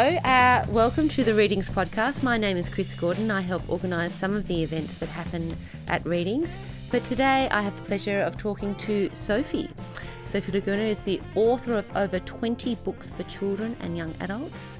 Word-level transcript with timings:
Hello, 0.00 0.16
uh, 0.18 0.64
welcome 0.68 1.08
to 1.08 1.24
the 1.24 1.34
Readings 1.34 1.68
Podcast. 1.68 2.22
My 2.22 2.38
name 2.38 2.56
is 2.56 2.68
Chris 2.68 2.94
Gordon. 2.94 3.32
I 3.32 3.40
help 3.40 3.68
organise 3.68 4.14
some 4.14 4.32
of 4.32 4.46
the 4.46 4.62
events 4.62 4.94
that 4.94 5.08
happen 5.08 5.56
at 5.88 6.06
Readings. 6.06 6.56
But 6.92 7.02
today 7.02 7.48
I 7.50 7.62
have 7.62 7.74
the 7.74 7.82
pleasure 7.82 8.20
of 8.20 8.36
talking 8.36 8.76
to 8.76 9.08
Sofie. 9.08 9.68
Sofie 10.24 10.54
Laguna 10.54 10.82
is 10.82 11.00
the 11.00 11.20
author 11.34 11.74
of 11.74 11.96
over 11.96 12.20
20 12.20 12.76
books 12.76 13.10
for 13.10 13.24
children 13.24 13.76
and 13.80 13.96
young 13.96 14.14
adults, 14.20 14.78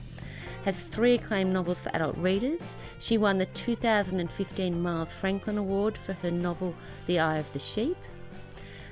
has 0.65 0.85
three 0.85 1.15
acclaimed 1.15 1.53
novels 1.53 1.81
for 1.81 1.91
adult 1.95 2.17
readers. 2.19 2.77
She 3.01 3.19
won 3.19 3.39
the 3.39 3.47
2015 3.47 4.81
Miles 4.81 5.13
Franklin 5.13 5.59
Award 5.59 5.99
for 5.99 6.13
her 6.13 6.31
novel 6.31 6.77
The 7.07 7.19
Eye 7.19 7.39
of 7.39 7.53
the 7.53 7.59
Sheep. 7.59 7.97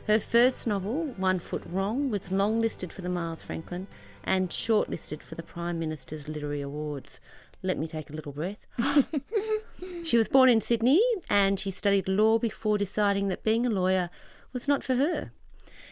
Her 0.08 0.18
first 0.18 0.66
novel, 0.66 1.04
One 1.18 1.38
Foot 1.38 1.62
Wrong, 1.66 2.10
was 2.10 2.30
longlisted 2.30 2.90
for 2.90 3.02
the 3.02 3.08
Miles 3.08 3.45
Franklin 3.45 3.86
and 4.26 4.50
shortlisted 4.50 5.22
for 5.22 5.36
the 5.36 5.42
Prime 5.42 5.78
Minister's 5.78 6.28
Literary 6.28 6.60
Awards. 6.60 7.20
Let 7.62 7.78
me 7.78 7.86
take 7.86 8.10
a 8.10 8.12
little 8.12 8.32
breath. 8.32 8.66
she 10.04 10.16
was 10.16 10.28
born 10.28 10.48
in 10.48 10.60
Sydney 10.60 11.02
and 11.30 11.58
she 11.58 11.70
studied 11.70 12.08
law 12.08 12.38
before 12.38 12.76
deciding 12.76 13.28
that 13.28 13.44
being 13.44 13.64
a 13.64 13.70
lawyer 13.70 14.10
was 14.52 14.68
not 14.68 14.84
for 14.84 14.96
her. 14.96 15.32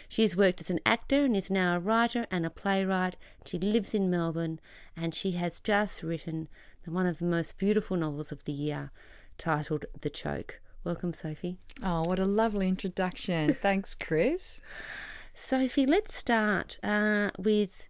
She 0.09 0.23
has 0.23 0.37
worked 0.37 0.61
as 0.61 0.70
an 0.70 0.80
actor 0.84 1.25
and 1.25 1.34
is 1.34 1.51
now 1.51 1.77
a 1.77 1.80
writer 1.80 2.27
and 2.30 2.45
a 2.45 2.51
playwright. 2.51 3.16
She 3.47 3.59
lives 3.59 3.95
in 3.95 4.11
Melbourne 4.11 4.61
and 4.97 5.14
she 5.14 5.33
has 5.33 5.61
just 5.61 6.03
written 6.03 6.48
one 6.84 7.06
of 7.06 7.19
the 7.19 7.25
most 7.25 7.59
beautiful 7.59 7.97
novels 7.97 8.31
of 8.31 8.44
the 8.44 8.53
year 8.53 8.91
titled 9.39 9.87
The 10.00 10.11
Choke. 10.11 10.61
Welcome, 10.84 11.12
Sofie. 11.12 11.56
Oh, 11.83 12.03
what 12.03 12.19
a 12.19 12.27
lovely 12.27 12.69
introduction. 12.69 13.53
Thanks, 13.55 13.94
Chris. 13.94 14.61
Sofie, 15.34 15.89
let's 15.89 16.14
start 16.14 16.78
uh, 16.83 17.31
with 17.39 17.89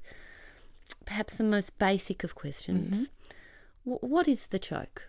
perhaps 1.07 1.35
the 1.35 1.45
most 1.45 1.79
basic 1.79 2.25
of 2.25 2.35
questions. 2.35 3.09
Mm-hmm. 3.87 4.07
what 4.07 4.27
is 4.29 4.47
The 4.49 4.59
Choke? 4.59 5.09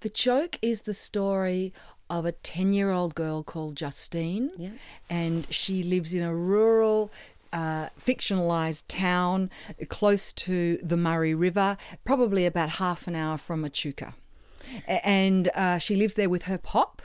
The 0.00 0.10
Choke 0.10 0.58
is 0.62 0.82
the 0.82 0.94
story 0.94 1.72
of 2.10 2.24
a 2.26 2.32
10 2.32 2.72
year 2.74 2.90
old 2.90 3.14
girl 3.14 3.42
called 3.42 3.76
Justine, 3.76 4.50
Yeah. 4.56 4.70
and 5.10 5.46
she 5.52 5.82
lives 5.82 6.14
in 6.14 6.22
a 6.22 6.34
rural. 6.34 7.10
Uh, 7.52 7.88
fictionalized 7.98 8.82
town 8.88 9.48
close 9.88 10.30
to 10.32 10.78
the 10.82 10.96
Murray 10.96 11.32
River, 11.32 11.78
probably 12.04 12.44
about 12.44 12.70
half 12.70 13.06
an 13.08 13.14
hour 13.14 13.38
from 13.38 13.64
Echuca. 13.64 14.12
And 14.86 15.48
uh, 15.54 15.78
she 15.78 15.96
lives 15.96 16.14
there 16.14 16.28
with 16.28 16.42
her 16.46 16.58
pop. 16.58 17.00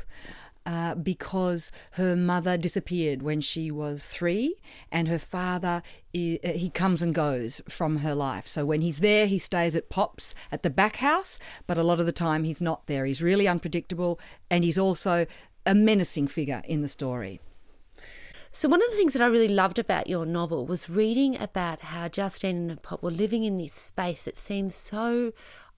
Uh, 0.63 0.93
because 0.93 1.71
her 1.93 2.15
mother 2.15 2.55
disappeared 2.55 3.23
when 3.23 3.41
she 3.41 3.71
was 3.71 4.05
three, 4.05 4.55
and 4.91 5.07
her 5.07 5.17
father 5.17 5.81
uh, 6.15 6.51
he 6.53 6.71
comes 6.71 7.01
and 7.01 7.15
goes 7.15 7.63
from 7.67 7.97
her 7.97 8.13
life. 8.13 8.45
So 8.45 8.63
when 8.63 8.81
he's 8.81 8.99
there, 8.99 9.25
he 9.25 9.39
stays 9.39 9.75
at 9.75 9.89
Pop's 9.89 10.35
at 10.51 10.61
the 10.61 10.69
back 10.69 10.97
house, 10.97 11.39
but 11.65 11.79
a 11.79 11.83
lot 11.83 11.99
of 11.99 12.05
the 12.05 12.11
time 12.11 12.43
he's 12.43 12.61
not 12.61 12.85
there. 12.85 13.05
He's 13.05 13.23
really 13.23 13.47
unpredictable, 13.47 14.19
and 14.51 14.63
he's 14.63 14.77
also 14.77 15.25
a 15.65 15.73
menacing 15.73 16.27
figure 16.27 16.61
in 16.65 16.81
the 16.81 16.87
story. 16.87 17.39
So, 18.53 18.67
one 18.67 18.81
of 18.81 18.89
the 18.89 18.97
things 18.97 19.13
that 19.13 19.21
I 19.21 19.27
really 19.27 19.47
loved 19.47 19.79
about 19.79 20.07
your 20.07 20.25
novel 20.25 20.65
was 20.65 20.89
reading 20.89 21.41
about 21.41 21.79
how 21.79 22.09
Justine 22.09 22.69
and 22.69 22.81
Pop 22.81 23.01
were 23.01 23.09
living 23.09 23.45
in 23.45 23.55
this 23.55 23.71
space 23.71 24.25
that 24.25 24.35
seems 24.35 24.75
so 24.75 25.31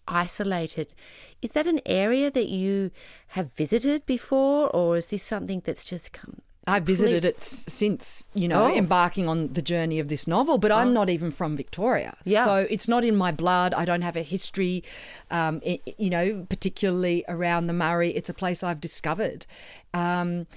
isolated. 0.08 0.94
Is 1.42 1.52
that 1.52 1.68
an 1.68 1.82
area 1.86 2.32
that 2.32 2.48
you 2.50 2.92
have 3.30 3.52
visited 3.54 4.06
before, 4.06 4.70
or 4.76 4.98
is 4.98 5.10
this 5.10 5.24
something 5.24 5.62
that's 5.66 5.84
just 5.84 6.12
come? 6.14 6.42
I 6.66 6.80
visited 6.80 7.26
it 7.26 7.44
since, 7.44 8.30
you 8.34 8.48
know, 8.48 8.68
Oh. 8.68 8.74
embarking 8.74 9.28
on 9.28 9.52
the 9.52 9.62
journey 9.62 10.00
of 10.00 10.08
this 10.08 10.28
novel, 10.28 10.58
but 10.58 10.72
I'm 10.72 10.94
not 10.94 11.10
even 11.10 11.30
from 11.30 11.58
Victoria. 11.58 12.16
Yeah. 12.24 12.46
So 12.46 12.56
it's 12.70 12.88
not 12.88 13.04
in 13.04 13.18
my 13.18 13.34
blood. 13.34 13.74
I 13.74 13.84
don't 13.84 14.02
have 14.02 14.16
a 14.16 14.22
history, 14.24 14.82
um, 15.30 15.62
i- 15.68 15.82
i- 15.86 15.96
you 15.98 16.10
know, 16.10 16.46
particularly 16.48 17.26
around 17.28 17.68
the 17.68 17.74
Murray. 17.74 18.12
It's 18.12 18.30
a 18.30 18.34
place 18.34 18.64
I've 18.64 18.80
discovered. 18.80 19.46
Um, 19.94 20.48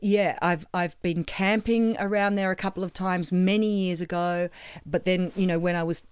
yeah, 0.00 0.38
I've 0.40 0.64
I've 0.72 0.98
been 1.02 1.22
camping 1.22 1.96
around 1.98 2.36
there 2.36 2.50
a 2.50 2.56
couple 2.56 2.82
of 2.82 2.94
times 2.94 3.30
many 3.30 3.68
years 3.84 4.00
ago, 4.00 4.48
but 4.86 5.04
then 5.04 5.32
you 5.36 5.46
know 5.46 5.58
when 5.58 5.76
I 5.76 5.82
was 5.82 6.02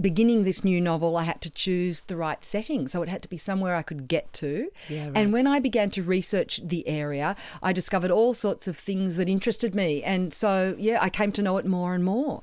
beginning 0.00 0.44
this 0.44 0.64
new 0.64 0.80
novel, 0.80 1.16
I 1.16 1.22
had 1.22 1.40
to 1.42 1.50
choose 1.50 2.02
the 2.02 2.16
right 2.16 2.44
setting. 2.44 2.88
So 2.88 3.02
it 3.02 3.08
had 3.08 3.22
to 3.22 3.28
be 3.28 3.36
somewhere 3.36 3.76
I 3.76 3.82
could 3.82 4.08
get 4.08 4.32
to. 4.34 4.70
Yeah, 4.88 5.06
right. 5.06 5.12
And 5.16 5.32
when 5.32 5.46
I 5.46 5.60
began 5.60 5.90
to 5.90 6.02
research 6.02 6.60
the 6.64 6.86
area, 6.88 7.36
I 7.62 7.72
discovered 7.72 8.10
all 8.10 8.34
sorts 8.34 8.66
of 8.66 8.76
things 8.76 9.16
that 9.16 9.28
interested 9.28 9.74
me. 9.74 10.02
And 10.02 10.32
so, 10.34 10.74
yeah, 10.78 10.98
I 11.00 11.10
came 11.10 11.32
to 11.32 11.42
know 11.42 11.56
it 11.58 11.66
more 11.66 11.94
and 11.94 12.04
more. 12.04 12.42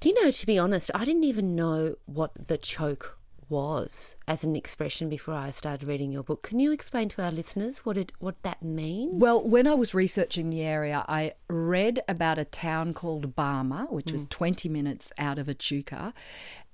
Do 0.00 0.08
you 0.08 0.22
know, 0.22 0.30
to 0.30 0.46
be 0.46 0.58
honest, 0.58 0.90
I 0.94 1.04
didn't 1.04 1.24
even 1.24 1.54
know 1.54 1.94
what 2.06 2.48
the 2.48 2.58
choke 2.58 3.15
was 3.48 4.16
as 4.26 4.44
an 4.44 4.56
expression 4.56 5.08
before 5.08 5.34
I 5.34 5.50
started 5.50 5.86
reading 5.86 6.10
your 6.10 6.22
book. 6.22 6.42
Can 6.42 6.60
you 6.60 6.72
explain 6.72 7.08
to 7.10 7.22
our 7.22 7.32
listeners 7.32 7.78
what 7.78 7.96
it 7.96 8.12
what 8.18 8.42
that 8.42 8.62
means? 8.62 9.12
Well, 9.14 9.46
when 9.46 9.66
I 9.66 9.74
was 9.74 9.94
researching 9.94 10.50
the 10.50 10.62
area, 10.62 11.04
I 11.08 11.34
read 11.48 12.00
about 12.08 12.38
a 12.38 12.44
town 12.44 12.92
called 12.92 13.34
Barmah, 13.36 13.90
which 13.90 14.12
was 14.12 14.26
20 14.30 14.68
minutes 14.68 15.12
out 15.18 15.38
of 15.38 15.48
Echuca 15.48 16.12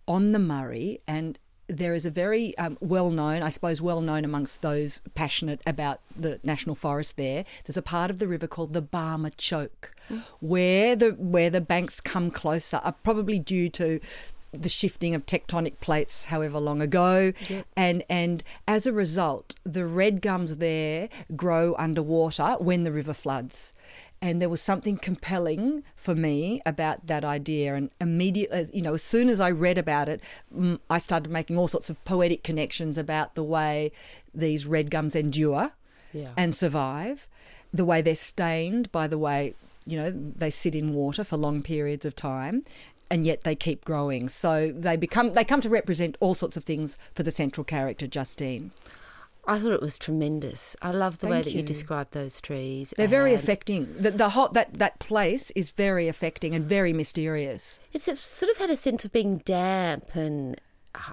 on 0.06 0.32
the 0.32 0.38
Murray. 0.38 1.00
And 1.06 1.38
there 1.68 1.94
is 1.94 2.04
a 2.04 2.10
very 2.10 2.56
um, 2.58 2.76
well 2.80 3.10
known, 3.10 3.42
I 3.42 3.48
suppose, 3.48 3.80
well 3.80 4.00
known 4.00 4.24
amongst 4.24 4.62
those 4.62 5.00
passionate 5.14 5.60
about 5.66 6.00
the 6.16 6.40
national 6.42 6.74
forest 6.74 7.16
there. 7.16 7.44
There's 7.64 7.76
a 7.76 7.82
part 7.82 8.10
of 8.10 8.18
the 8.18 8.28
river 8.28 8.46
called 8.46 8.72
the 8.72 8.82
Barmah 8.82 9.32
Choke, 9.36 9.94
where 10.40 10.96
the 10.96 11.10
where 11.10 11.50
the 11.50 11.60
banks 11.60 12.00
come 12.00 12.30
closer, 12.30 12.78
are 12.78 12.92
probably 13.04 13.38
due 13.38 13.68
to 13.70 14.00
the 14.52 14.68
shifting 14.68 15.14
of 15.14 15.24
tectonic 15.26 15.80
plates 15.80 16.26
however 16.26 16.58
long 16.58 16.82
ago. 16.82 17.32
And 17.76 18.04
and 18.08 18.44
as 18.68 18.86
a 18.86 18.92
result 18.92 19.54
the 19.64 19.86
red 19.86 20.20
gums 20.20 20.58
there 20.58 21.08
grow 21.34 21.74
underwater 21.78 22.56
when 22.58 22.84
the 22.84 22.92
river 22.92 23.14
floods. 23.14 23.72
And 24.20 24.40
there 24.40 24.48
was 24.48 24.60
something 24.62 24.98
compelling 24.98 25.82
for 25.96 26.14
me 26.14 26.60
about 26.64 27.06
that 27.08 27.24
idea. 27.24 27.74
And 27.74 27.90
immediately 28.00 28.68
you 28.72 28.82
know 28.82 28.94
as 28.94 29.02
soon 29.02 29.28
as 29.28 29.40
i 29.40 29.50
read 29.50 29.78
about 29.78 30.08
it 30.08 30.20
mm, 30.54 30.78
i 30.90 30.98
started 30.98 31.30
making 31.30 31.56
all 31.58 31.68
sorts 31.68 31.88
of 31.90 32.02
poetic 32.04 32.42
connections 32.44 32.98
about 32.98 33.34
the 33.34 33.42
way 33.42 33.90
these 34.34 34.66
red 34.66 34.90
gums 34.90 35.16
endure 35.16 35.72
Yeah. 36.12 36.32
and 36.36 36.54
survive 36.54 37.26
the 37.72 37.84
way 37.86 38.02
they're 38.02 38.14
stained 38.14 38.92
by 38.92 39.06
the 39.06 39.16
way 39.18 39.54
you 39.86 39.96
know 39.96 40.10
they 40.10 40.50
sit 40.50 40.74
in 40.74 40.92
water 40.94 41.24
for 41.24 41.36
long 41.36 41.62
periods 41.62 42.04
of 42.04 42.14
time 42.14 42.64
and 43.12 43.26
yet 43.26 43.44
they 43.44 43.54
keep 43.54 43.84
growing 43.84 44.28
so 44.28 44.72
they 44.74 44.96
become 44.96 45.34
they 45.34 45.44
come 45.44 45.60
to 45.60 45.68
represent 45.68 46.16
all 46.18 46.32
sorts 46.32 46.56
of 46.56 46.64
things 46.64 46.98
for 47.14 47.22
the 47.22 47.30
central 47.30 47.62
character 47.62 48.06
justine 48.06 48.72
I 49.44 49.58
thought 49.58 49.72
it 49.72 49.82
was 49.82 49.98
tremendous. 49.98 50.76
I 50.82 50.92
love 50.92 51.18
the 51.18 51.26
way 51.26 51.42
that 51.42 51.50
you, 51.50 51.62
you. 51.62 51.66
described 51.66 52.12
those 52.12 52.40
trees. 52.40 52.94
they're 52.96 53.08
very 53.08 53.34
affecting 53.34 53.92
the, 53.98 54.12
the 54.12 54.28
hot 54.28 54.52
that 54.52 54.74
that 54.74 55.00
place 55.00 55.50
is 55.56 55.70
very 55.72 56.06
affecting 56.06 56.54
and 56.54 56.64
very 56.64 56.92
mysterious 56.92 57.80
It's 57.92 58.04
sort 58.20 58.52
of 58.52 58.58
had 58.58 58.70
a 58.70 58.76
sense 58.76 59.04
of 59.04 59.10
being 59.10 59.38
damp 59.38 60.14
and 60.14 60.60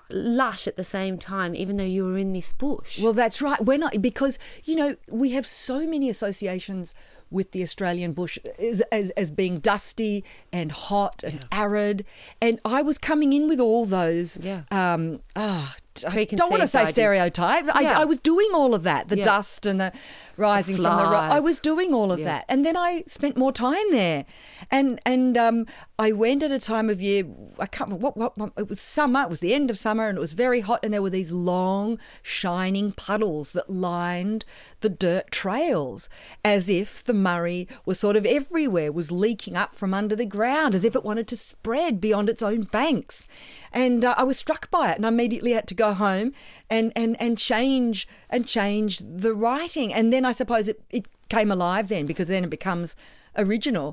lush 0.09 0.67
at 0.67 0.75
the 0.75 0.83
same 0.83 1.17
time, 1.17 1.55
even 1.55 1.77
though 1.77 1.83
you 1.83 2.05
were 2.05 2.17
in 2.17 2.33
this 2.33 2.51
bush. 2.51 3.01
Well, 3.01 3.13
that's 3.13 3.41
right. 3.41 3.59
When 3.61 3.83
I 3.83 3.97
because 3.97 4.37
you 4.63 4.75
know 4.75 4.95
we 5.07 5.31
have 5.31 5.45
so 5.45 5.87
many 5.87 6.09
associations 6.09 6.93
with 7.31 7.51
the 7.51 7.61
Australian 7.63 8.13
bush 8.13 8.37
as, 8.57 8.81
as, 8.91 9.11
as 9.11 9.31
being 9.31 9.59
dusty 9.59 10.23
and 10.51 10.71
hot 10.71 11.23
and 11.23 11.45
arid, 11.51 12.05
and 12.41 12.59
I 12.65 12.81
was 12.81 12.97
coming 12.97 13.33
in 13.33 13.47
with 13.47 13.59
all 13.59 13.85
those. 13.85 14.37
Yeah. 14.41 14.63
Um. 14.71 15.21
Ah. 15.35 15.75
I 16.07 16.23
don't 16.25 16.49
want 16.49 16.61
to 16.61 16.67
say 16.67 16.79
ideas. 16.81 16.93
stereotypes. 16.93 17.67
Yeah. 17.67 17.97
I, 17.99 18.01
I 18.01 18.05
was 18.05 18.19
doing 18.19 18.49
all 18.53 18.73
of 18.73 18.83
that, 18.83 19.09
the 19.09 19.17
Yeah. 19.17 19.25
dust 19.25 19.65
and 19.65 19.79
the 19.79 19.91
rising 20.37 20.75
from 20.75 20.83
the 20.83 20.89
rock. 20.89 21.31
I 21.31 21.39
was 21.39 21.59
doing 21.59 21.93
all 21.93 22.11
of 22.11 22.19
Yeah. 22.19 22.25
that, 22.25 22.45
and 22.47 22.65
then 22.65 22.77
I 22.77 23.03
spent 23.07 23.35
more 23.37 23.51
time 23.51 23.91
there, 23.91 24.25
and 24.71 24.99
and 25.05 25.37
um, 25.37 25.65
I 25.97 26.11
went 26.11 26.43
at 26.43 26.51
a 26.51 26.59
time 26.59 26.89
of 26.89 27.01
year. 27.01 27.25
I 27.59 27.65
can't 27.65 27.89
remember 27.89 28.03
what, 28.05 28.17
what 28.17 28.37
what 28.37 28.51
it 28.57 28.69
was 28.69 28.79
summer. 28.79 29.23
It 29.23 29.29
was 29.29 29.39
the 29.41 29.53
end 29.53 29.69
of 29.69 29.77
summer, 29.77 30.07
and 30.07 30.17
it 30.17 30.21
was 30.21 30.33
very 30.33 30.61
hot, 30.61 30.79
and 30.83 30.93
there 30.93 31.01
were 31.01 31.09
these 31.09 31.31
long, 31.31 31.99
shining 32.21 32.91
puddles 32.91 33.51
that 33.53 33.69
lined 33.69 34.45
the 34.81 34.89
dirt 34.89 35.31
trails, 35.31 36.07
as 36.45 36.69
if 36.69 37.03
the 37.03 37.13
Murray 37.13 37.67
was 37.85 37.99
sort 37.99 38.15
of 38.15 38.25
everywhere, 38.25 38.91
was 38.91 39.11
leaking 39.11 39.55
up 39.57 39.75
from 39.75 39.93
under 39.93 40.15
the 40.15 40.25
ground, 40.25 40.73
as 40.75 40.85
if 40.85 40.95
it 40.95 41.03
wanted 41.03 41.27
to 41.27 41.37
spread 41.37 41.99
beyond 41.99 42.29
its 42.29 42.41
own 42.41 42.61
banks. 42.63 43.27
And 43.73 44.05
uh, 44.05 44.15
I 44.17 44.23
was 44.23 44.37
struck 44.37 44.69
by 44.71 44.91
it, 44.91 44.97
and 44.97 45.05
I 45.05 45.09
immediately 45.09 45.51
had 45.51 45.67
to 45.67 45.75
go 45.85 45.91
home 45.93 46.27
and 46.69 46.85
and 47.01 47.11
and 47.23 47.37
change 47.37 48.07
and 48.29 48.41
change 48.57 48.91
the 49.23 49.33
writing, 49.43 49.89
and 49.97 50.05
then 50.13 50.23
I 50.31 50.33
suppose 50.41 50.67
it 50.71 50.77
it 50.89 51.05
came 51.29 51.49
alive 51.57 51.85
then 51.93 52.05
because 52.05 52.27
then 52.27 52.43
it 52.43 52.49
becomes 52.59 52.95
original. 53.35 53.89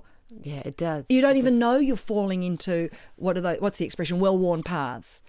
yeah, 0.50 0.62
it 0.70 0.76
does. 0.76 1.04
You 1.08 1.20
don't 1.24 1.36
It 1.36 1.44
even 1.44 1.54
does. 1.54 1.60
know 1.64 1.76
you're 1.88 2.04
falling 2.14 2.42
into 2.50 2.88
what 3.24 3.36
are 3.38 3.42
they, 3.46 3.56
what's 3.64 3.78
the 3.78 3.84
expression? 3.84 4.18
Well 4.24 4.36
worn 4.44 4.62
paths. 4.62 5.22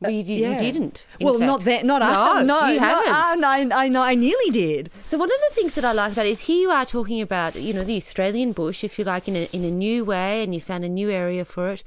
Well, 0.00 0.10
you, 0.10 0.24
did, 0.24 0.38
you 0.40 0.58
didn't. 0.58 1.06
in 1.20 1.24
Well, 1.26 1.38
not 1.38 1.60
that. 1.70 1.84
Not 1.86 2.02
I. 2.02 2.42
No, 2.42 2.42
No, 2.60 2.66
you 2.74 2.80
haven't. 2.80 3.08
ah, 3.08 3.34
no, 3.38 3.48
I, 3.48 3.86
I, 3.86 4.10
I 4.10 4.14
nearly 4.16 4.50
did. 4.50 4.90
So 5.06 5.16
one 5.16 5.30
of 5.36 5.40
the 5.48 5.54
things 5.54 5.76
that 5.76 5.84
I 5.84 5.92
like 5.92 6.10
about 6.12 6.26
it 6.26 6.30
is 6.30 6.40
here 6.50 6.60
you 6.66 6.70
are 6.78 6.84
talking 6.84 7.20
about, 7.22 7.54
you 7.54 7.72
know, 7.72 7.84
the 7.84 7.96
Australian 8.02 8.50
bush, 8.52 8.82
if 8.82 8.98
you 8.98 9.04
like, 9.04 9.28
in 9.28 9.36
a, 9.36 9.44
in 9.52 9.62
a 9.64 9.70
new 9.70 10.04
way, 10.04 10.42
and 10.42 10.52
you 10.54 10.60
found 10.60 10.84
a 10.84 10.88
new 10.88 11.08
area 11.08 11.44
for 11.44 11.68
it. 11.68 11.84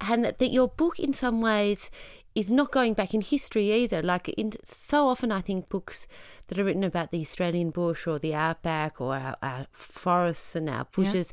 and 0.00 0.24
that, 0.24 0.38
that 0.40 0.50
your 0.50 0.66
book, 0.66 0.98
in 0.98 1.12
some 1.12 1.40
ways, 1.40 1.88
is 2.36 2.52
not 2.52 2.70
going 2.70 2.92
back 2.92 3.14
in 3.14 3.22
history 3.22 3.72
either. 3.72 4.02
Like 4.02 4.28
in, 4.28 4.52
so 4.62 5.08
often, 5.08 5.32
I 5.32 5.40
think 5.40 5.70
books 5.70 6.06
that 6.46 6.58
are 6.58 6.64
written 6.64 6.84
about 6.84 7.10
the 7.10 7.20
Australian 7.20 7.70
bush 7.70 8.06
or 8.06 8.18
the 8.18 8.34
outback 8.34 9.00
or 9.00 9.16
our, 9.16 9.36
our 9.42 9.66
forests 9.72 10.54
and 10.54 10.68
our 10.68 10.84
bushes 10.84 11.32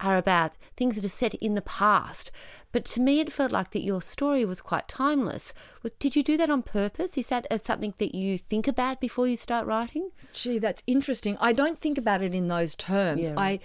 yeah. 0.00 0.08
are 0.10 0.16
about 0.16 0.52
things 0.76 0.94
that 0.94 1.04
are 1.04 1.08
set 1.08 1.34
in 1.34 1.56
the 1.56 1.62
past. 1.62 2.30
But 2.70 2.84
to 2.86 3.00
me, 3.00 3.18
it 3.18 3.32
felt 3.32 3.50
like 3.50 3.72
that 3.72 3.82
your 3.82 4.00
story 4.00 4.44
was 4.44 4.60
quite 4.60 4.86
timeless. 4.86 5.52
Did 5.98 6.14
you 6.14 6.22
do 6.22 6.36
that 6.36 6.50
on 6.50 6.62
purpose? 6.62 7.18
Is 7.18 7.26
that 7.26 7.48
uh, 7.50 7.58
something 7.58 7.94
that 7.98 8.14
you 8.14 8.38
think 8.38 8.68
about 8.68 9.00
before 9.00 9.26
you 9.26 9.36
start 9.36 9.66
writing? 9.66 10.10
Gee, 10.32 10.58
that's 10.58 10.84
interesting. 10.86 11.36
I 11.40 11.52
don't 11.52 11.80
think 11.80 11.98
about 11.98 12.22
it 12.22 12.32
in 12.32 12.46
those 12.46 12.76
terms. 12.76 13.22
Yeah. 13.22 13.34
I, 13.36 13.58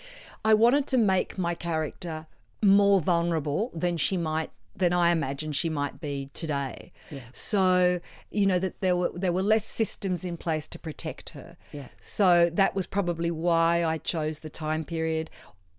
I 0.44 0.56
wanted 0.56 0.88
to 0.88 0.98
make 0.98 1.38
my 1.38 1.54
character 1.54 2.26
more 2.64 3.00
vulnerable 3.00 3.72
than 3.74 3.96
she 3.96 4.18
might 4.18 4.52
than 4.80 4.94
I 4.94 5.12
imagine 5.12 5.52
she 5.52 5.70
might 5.70 6.02
be 6.02 6.30
today. 6.34 6.92
Yeah. 7.12 7.22
So 7.32 8.00
you 8.32 8.46
know 8.46 8.60
that 8.60 8.82
there 8.82 8.96
were 8.96 9.12
there 9.14 9.32
were 9.32 9.44
less 9.44 9.66
systems 9.66 10.26
in 10.26 10.38
place 10.38 10.68
to 10.70 10.80
protect 10.80 11.30
her. 11.30 11.58
Yeah. 11.72 11.88
So 12.00 12.50
that 12.54 12.76
was 12.76 12.88
probably 12.88 13.32
why 13.32 13.86
I 13.86 13.98
chose 13.98 14.40
the 14.40 14.50
time 14.50 14.84
period. 14.84 15.30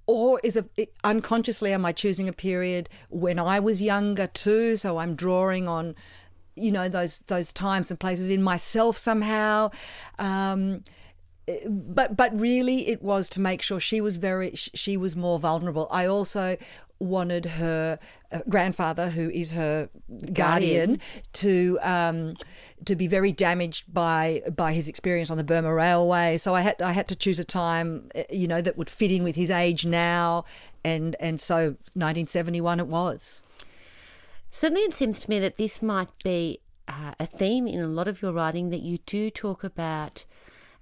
Or 0.06 0.40
is 0.42 0.56
it 0.56 0.92
unconsciously 1.04 1.72
am 1.72 1.84
I 1.84 1.92
choosing 1.92 2.28
a 2.28 2.32
period 2.32 2.88
when 3.10 3.38
I 3.38 3.60
was 3.60 3.80
younger 3.80 4.26
too? 4.26 4.76
So 4.76 4.98
I'm 4.98 5.14
drawing 5.14 5.68
on, 5.68 5.94
you 6.56 6.72
know, 6.72 6.88
those 6.88 7.20
those 7.20 7.52
times 7.52 7.90
and 7.90 8.00
places 8.00 8.28
in 8.28 8.42
myself 8.42 8.96
somehow. 8.96 9.70
Um, 10.18 10.82
but 11.68 12.16
but 12.16 12.38
really 12.38 12.88
it 12.88 13.02
was 13.02 13.28
to 13.28 13.40
make 13.40 13.62
sure 13.62 13.80
she 13.80 14.00
was 14.00 14.16
very 14.16 14.54
she 14.54 14.96
was 14.96 15.16
more 15.16 15.38
vulnerable 15.38 15.86
i 15.90 16.06
also 16.06 16.56
wanted 17.00 17.46
her 17.46 17.98
uh, 18.30 18.40
grandfather, 18.48 19.08
who 19.08 19.30
is 19.30 19.52
her 19.52 19.88
guardian, 20.32 20.34
guardian. 20.34 21.00
to 21.32 21.78
um, 21.82 22.34
to 22.84 22.94
be 22.94 23.06
very 23.06 23.32
damaged 23.32 23.92
by 23.92 24.42
by 24.54 24.72
his 24.72 24.86
experience 24.86 25.30
on 25.30 25.36
the 25.36 25.44
Burma 25.44 25.74
Railway. 25.74 26.36
So 26.36 26.54
I 26.54 26.60
had 26.60 26.80
I 26.80 26.92
had 26.92 27.08
to 27.08 27.16
choose 27.16 27.40
a 27.40 27.44
time, 27.44 28.10
uh, 28.14 28.22
you 28.30 28.46
know, 28.46 28.60
that 28.60 28.76
would 28.76 28.90
fit 28.90 29.10
in 29.10 29.24
with 29.24 29.34
his 29.34 29.50
age 29.50 29.86
now, 29.86 30.44
and 30.84 31.16
and 31.18 31.40
so 31.40 31.76
1971 31.94 32.78
it 32.78 32.86
was. 32.86 33.42
Certainly, 34.50 34.82
it 34.82 34.94
seems 34.94 35.20
to 35.20 35.30
me 35.30 35.38
that 35.38 35.56
this 35.56 35.80
might 35.80 36.10
be 36.22 36.60
uh, 36.86 37.12
a 37.18 37.26
theme 37.26 37.66
in 37.66 37.80
a 37.80 37.88
lot 37.88 38.08
of 38.08 38.20
your 38.20 38.32
writing 38.32 38.70
that 38.70 38.82
you 38.82 38.98
do 39.06 39.30
talk 39.30 39.64
about 39.64 40.24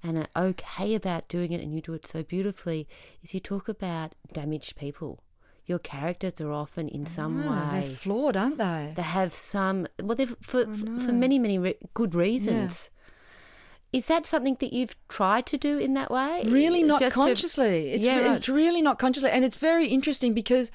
and 0.03 0.19
are 0.19 0.29
okay 0.37 0.95
about 0.95 1.29
doing 1.29 1.53
it, 1.53 1.61
and 1.61 1.75
you 1.75 1.81
do 1.81 1.95
it 1.95 2.07
so 2.07 2.23
beautifully. 2.23 2.89
Is 3.23 3.35
you 3.35 3.41
talk 3.41 3.69
about 3.69 4.15
damaged 4.33 4.77
people 4.77 5.23
your 5.69 5.79
characters 5.79 6.41
are 6.41 6.51
often 6.51 6.89
in 6.89 7.05
some 7.05 7.47
ah, 7.47 7.73
way 7.73 7.81
they're 7.81 7.91
flawed, 7.91 8.37
aren't 8.37 8.57
they? 8.57 8.93
They 8.97 9.03
have 9.03 9.35
some 9.35 9.87
well, 10.03 10.17
they're 10.17 10.27
for 10.27 10.65
for 10.65 11.13
many 11.13 11.39
many 11.39 11.59
re- 11.59 11.77
good 11.95 12.15
reasons. 12.15 12.91
Yeah. 12.91 13.99
Is 13.99 14.07
that 14.07 14.27
something 14.27 14.57
that 14.61 14.73
you've 14.73 14.97
tried 15.09 15.47
to 15.47 15.57
do 15.57 15.79
in 15.79 15.95
that 15.95 16.11
way? 16.11 16.43
Really, 16.47 16.83
not 16.83 17.01
Just 17.01 17.15
consciously. 17.15 17.85
To, 17.85 17.89
it's, 17.91 18.05
yeah, 18.05 18.19
right. 18.19 18.37
it's 18.37 18.49
really 18.49 18.83
not 18.83 18.99
consciously, 18.99 19.31
and 19.31 19.45
it's 19.45 19.59
very 19.59 19.87
interesting 19.87 20.35
because. 20.35 20.73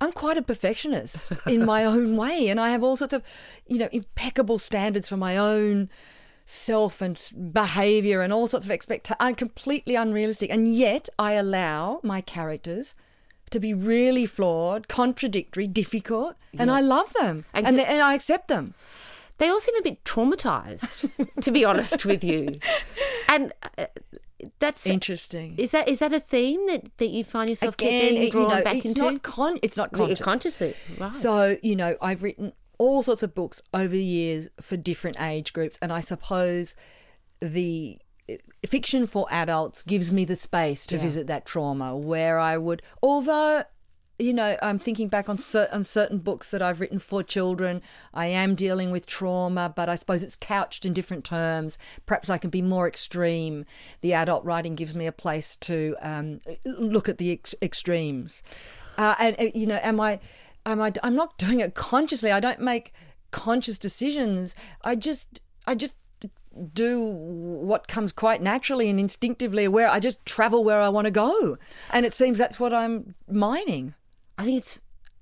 I'm 0.00 0.10
quite 0.10 0.36
a 0.36 0.42
perfectionist 0.42 1.32
in 1.46 1.64
my 1.64 1.84
own 1.84 2.16
way, 2.16 2.48
and 2.48 2.58
I 2.58 2.70
have 2.70 2.82
all 2.82 2.96
sorts 2.96 3.14
of, 3.14 3.22
you 3.68 3.78
know, 3.78 3.88
impeccable 3.92 4.58
standards 4.58 5.08
for 5.08 5.16
my 5.16 5.36
own 5.36 5.90
self 6.52 7.00
and 7.00 7.18
behavior 7.52 8.20
and 8.20 8.32
all 8.32 8.46
sorts 8.46 8.66
of 8.66 8.70
expectations. 8.70 9.16
I'm 9.18 9.34
completely 9.34 9.94
unrealistic, 9.94 10.50
and 10.50 10.72
yet 10.72 11.08
I 11.18 11.32
allow 11.32 12.00
my 12.02 12.20
characters 12.20 12.94
to 13.50 13.60
be 13.60 13.74
really 13.74 14.26
flawed, 14.26 14.88
contradictory, 14.88 15.66
difficult, 15.66 16.36
and 16.58 16.70
I 16.70 16.80
love 16.80 17.12
them 17.14 17.44
and, 17.52 17.66
and, 17.66 17.78
they, 17.78 17.84
and 17.84 18.02
I 18.02 18.14
accept 18.14 18.48
them. 18.48 18.74
They 19.38 19.48
all 19.48 19.60
seem 19.60 19.76
a 19.76 19.82
bit 19.82 20.04
traumatized, 20.04 21.10
to 21.42 21.50
be 21.50 21.64
honest 21.64 22.04
with 22.04 22.22
you. 22.22 22.58
And 23.28 23.52
uh, 23.78 23.86
that's 24.58 24.86
interesting. 24.86 25.54
Is 25.58 25.70
that 25.72 25.88
is 25.88 26.00
that 26.00 26.12
a 26.12 26.20
theme 26.20 26.66
that, 26.66 26.96
that 26.98 27.08
you 27.08 27.24
find 27.24 27.48
yourself 27.48 27.74
Again, 27.74 28.14
being 28.14 28.30
drawn 28.30 28.50
you 28.50 28.56
know, 28.56 28.64
back 28.64 28.76
it's 28.76 28.86
into? 28.86 29.02
Not 29.02 29.22
con- 29.22 29.58
it's 29.62 29.76
not 29.76 29.92
conscious. 29.92 30.20
consciously, 30.20 30.74
right? 30.98 31.14
So 31.14 31.56
you 31.62 31.76
know, 31.76 31.96
I've 32.00 32.22
written 32.22 32.52
all 32.82 33.02
sorts 33.02 33.22
of 33.22 33.34
books 33.34 33.62
over 33.72 33.94
the 33.94 34.04
years 34.04 34.48
for 34.60 34.76
different 34.76 35.20
age 35.20 35.52
groups, 35.52 35.78
and 35.80 35.92
I 35.92 36.00
suppose 36.00 36.74
the 37.40 37.98
fiction 38.66 39.06
for 39.06 39.26
adults 39.30 39.82
gives 39.82 40.10
me 40.10 40.24
the 40.24 40.36
space 40.36 40.86
to 40.86 40.96
yeah. 40.96 41.02
visit 41.02 41.26
that 41.28 41.44
trauma 41.46 41.96
where 41.96 42.38
I 42.38 42.56
would, 42.56 42.82
although 43.02 43.64
you 44.18 44.32
know, 44.32 44.56
I'm 44.62 44.78
thinking 44.78 45.08
back 45.08 45.28
on 45.28 45.38
certain, 45.38 45.74
on 45.74 45.84
certain 45.84 46.18
books 46.18 46.50
that 46.52 46.62
I've 46.62 46.80
written 46.80 47.00
for 47.00 47.22
children. 47.24 47.82
I 48.14 48.26
am 48.26 48.54
dealing 48.54 48.92
with 48.92 49.06
trauma, 49.06 49.72
but 49.74 49.88
I 49.88 49.96
suppose 49.96 50.22
it's 50.22 50.36
couched 50.36 50.84
in 50.84 50.92
different 50.92 51.24
terms. 51.24 51.76
Perhaps 52.06 52.30
I 52.30 52.38
can 52.38 52.50
be 52.50 52.62
more 52.62 52.86
extreme. 52.86 53.64
The 54.00 54.12
adult 54.12 54.44
writing 54.44 54.74
gives 54.76 54.94
me 54.94 55.06
a 55.06 55.12
place 55.12 55.56
to 55.56 55.96
um, 56.00 56.38
look 56.64 57.08
at 57.08 57.18
the 57.18 57.32
ex- 57.32 57.54
extremes. 57.60 58.42
Uh, 58.96 59.16
and 59.18 59.36
uh, 59.40 59.50
you 59.54 59.66
know, 59.66 59.80
am 59.82 59.98
I? 59.98 60.20
Am 60.64 60.80
I? 60.80 60.92
I'm 61.02 61.14
not 61.14 61.38
doing 61.38 61.60
it 61.60 61.74
consciously. 61.74 62.30
I 62.30 62.40
don't 62.40 62.60
make 62.60 62.92
conscious 63.30 63.78
decisions. 63.78 64.54
I 64.82 64.94
just, 64.94 65.40
I 65.66 65.74
just 65.74 65.96
do 66.74 67.00
what 67.00 67.88
comes 67.88 68.12
quite 68.12 68.42
naturally 68.42 68.90
and 68.90 69.00
instinctively 69.00 69.66
where 69.68 69.88
I 69.88 70.00
just 70.00 70.24
travel 70.26 70.64
where 70.64 70.80
I 70.80 70.88
want 70.88 71.06
to 71.06 71.10
go. 71.10 71.56
And 71.90 72.04
it 72.04 72.14
seems 72.14 72.38
that's 72.38 72.60
what 72.60 72.72
I'm 72.72 73.14
mining. 73.28 73.94
I 74.38 74.44
think 74.44 74.58
it's 74.58 74.80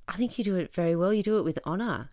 I 0.09 0.15
think 0.15 0.39
you 0.39 0.45
do 0.45 0.57
it 0.57 0.75
very 0.75 0.97
well. 0.97 1.15
You 1.15 1.23
do 1.23 1.39
it 1.39 1.45
with 1.45 1.59
honor. 1.65 2.11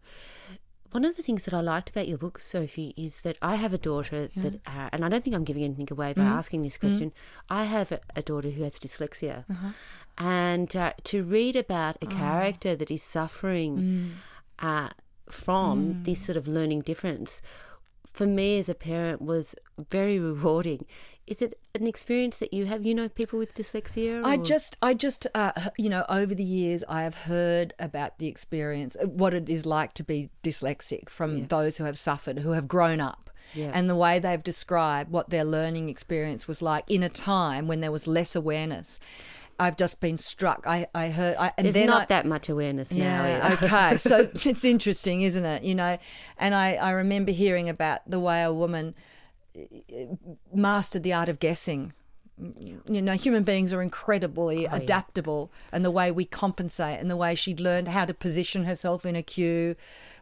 One 0.91 1.03
of 1.03 1.17
the 1.17 1.23
things 1.23 1.45
that 1.45 1.53
I 1.53 1.61
liked 1.61 1.89
about 1.89 2.07
your 2.07 2.17
book, 2.17 2.39
Sofie, 2.39 2.93
is 2.95 3.21
that 3.21 3.37
I 3.41 3.55
have 3.55 3.73
a 3.73 3.77
daughter 3.77 4.29
yeah. 4.33 4.43
that, 4.43 4.55
uh, 4.67 4.89
and 4.93 5.03
I 5.03 5.09
don't 5.09 5.23
think 5.23 5.35
I'm 5.35 5.43
giving 5.43 5.63
anything 5.63 5.87
away 5.91 6.13
by 6.13 6.21
mm. 6.21 6.27
asking 6.27 6.61
this 6.61 6.77
question. 6.77 7.09
Mm. 7.09 7.13
I 7.49 7.63
have 7.65 7.91
a, 7.91 7.99
a, 8.15 8.21
daughter 8.21 8.51
who 8.51 8.63
has 8.63 8.79
dyslexia, 8.79 9.43
uh-huh. 9.49 9.69
And 10.17 10.75
uh, 10.75 10.93
to 11.05 11.23
read 11.23 11.55
about 11.55 11.97
a 12.01 12.05
oh. 12.05 12.09
character 12.09 12.75
that 12.75 12.91
is 12.91 13.03
suffering 13.03 13.77
mm. 13.77 14.11
uh, 14.59 14.89
from 15.29 15.93
mm. 15.93 16.05
this 16.05 16.21
sort 16.21 16.37
of 16.37 16.47
learning 16.47 16.81
difference 16.81 17.41
for 18.07 18.25
me 18.25 18.57
as 18.57 18.69
a 18.69 18.75
parent 18.75 19.21
was 19.21 19.55
very 19.89 20.17
rewarding. 20.31 20.85
Is 21.27 21.41
it 21.41 21.59
an 21.75 21.85
experience 21.85 22.37
that 22.37 22.53
you 22.53 22.65
have? 22.65 22.85
You 22.85 22.95
know, 22.95 23.09
people 23.09 23.37
with 23.37 23.53
dyslexia. 23.53 24.23
Or? 24.23 24.27
I 24.27 24.37
just, 24.37 24.77
I 24.81 24.93
just, 24.93 25.27
uh, 25.35 25.51
you 25.77 25.89
know, 25.89 26.05
over 26.07 26.33
the 26.33 26.43
years, 26.43 26.85
I 26.87 27.03
have 27.03 27.15
heard 27.15 27.73
about 27.79 28.17
the 28.17 28.27
experience, 28.27 28.95
uh, 28.95 29.07
what 29.07 29.33
it 29.33 29.49
is 29.49 29.65
like 29.65 29.93
to 29.95 30.03
be 30.03 30.29
dyslexic 30.41 31.09
from 31.09 31.37
yeah. 31.37 31.45
those 31.49 31.77
who 31.77 31.83
have 31.83 31.97
suffered, 31.97 32.39
who 32.39 32.51
have 32.51 32.67
grown 32.67 33.01
up. 33.01 33.29
Yeah. 33.53 33.71
And 33.73 33.89
the 33.89 33.95
way 33.95 34.19
they've 34.19 34.43
described 34.43 35.11
what 35.11 35.29
their 35.29 35.43
learning 35.43 35.89
experience 35.89 36.47
was 36.47 36.61
like 36.61 36.89
in 36.89 37.03
a 37.03 37.09
time 37.09 37.67
when 37.67 37.81
there 37.81 37.91
was 37.91 38.07
less 38.07 38.35
awareness. 38.35 38.99
I've 39.59 39.75
just 39.75 39.99
been 39.99 40.17
struck. 40.17 40.65
I, 40.67 40.87
I 40.93 41.09
heard. 41.09 41.35
I, 41.37 41.51
and 41.57 41.67
There's 41.67 41.87
not 41.87 42.03
I, 42.03 42.05
that 42.05 42.25
much 42.25 42.49
awareness 42.49 42.91
yeah, 42.91 43.39
now. 43.39 43.53
okay, 43.63 43.97
so 43.97 44.29
it's 44.33 44.63
interesting, 44.63 45.21
isn't 45.21 45.45
it? 45.45 45.63
You 45.63 45.75
know, 45.75 45.97
and 46.37 46.53
I, 46.53 46.73
I 46.75 46.91
remember 46.91 47.31
hearing 47.31 47.67
about 47.67 48.01
the 48.09 48.19
way 48.19 48.43
a 48.43 48.53
woman 48.53 48.93
uh, 49.57 49.61
mastered 50.53 51.03
the 51.03 51.13
art 51.13 51.29
of 51.29 51.39
guessing. 51.39 51.93
You 52.39 53.01
know, 53.01 53.13
human 53.13 53.43
beings 53.43 53.73
are 53.73 53.81
incredibly 53.81 54.67
oh, 54.67 54.75
adaptable, 54.75 55.51
yeah. 55.51 55.69
and 55.77 55.85
the 55.85 55.91
way 55.91 56.11
we 56.11 56.23
compensate, 56.23 56.99
and 56.99 57.09
the 57.09 57.15
way 57.15 57.33
she 57.33 57.55
learned 57.55 57.87
how 57.87 58.05
to 58.05 58.13
position 58.13 58.65
herself 58.65 59.05
in 59.05 59.15
a 59.15 59.23
queue, 59.23 59.75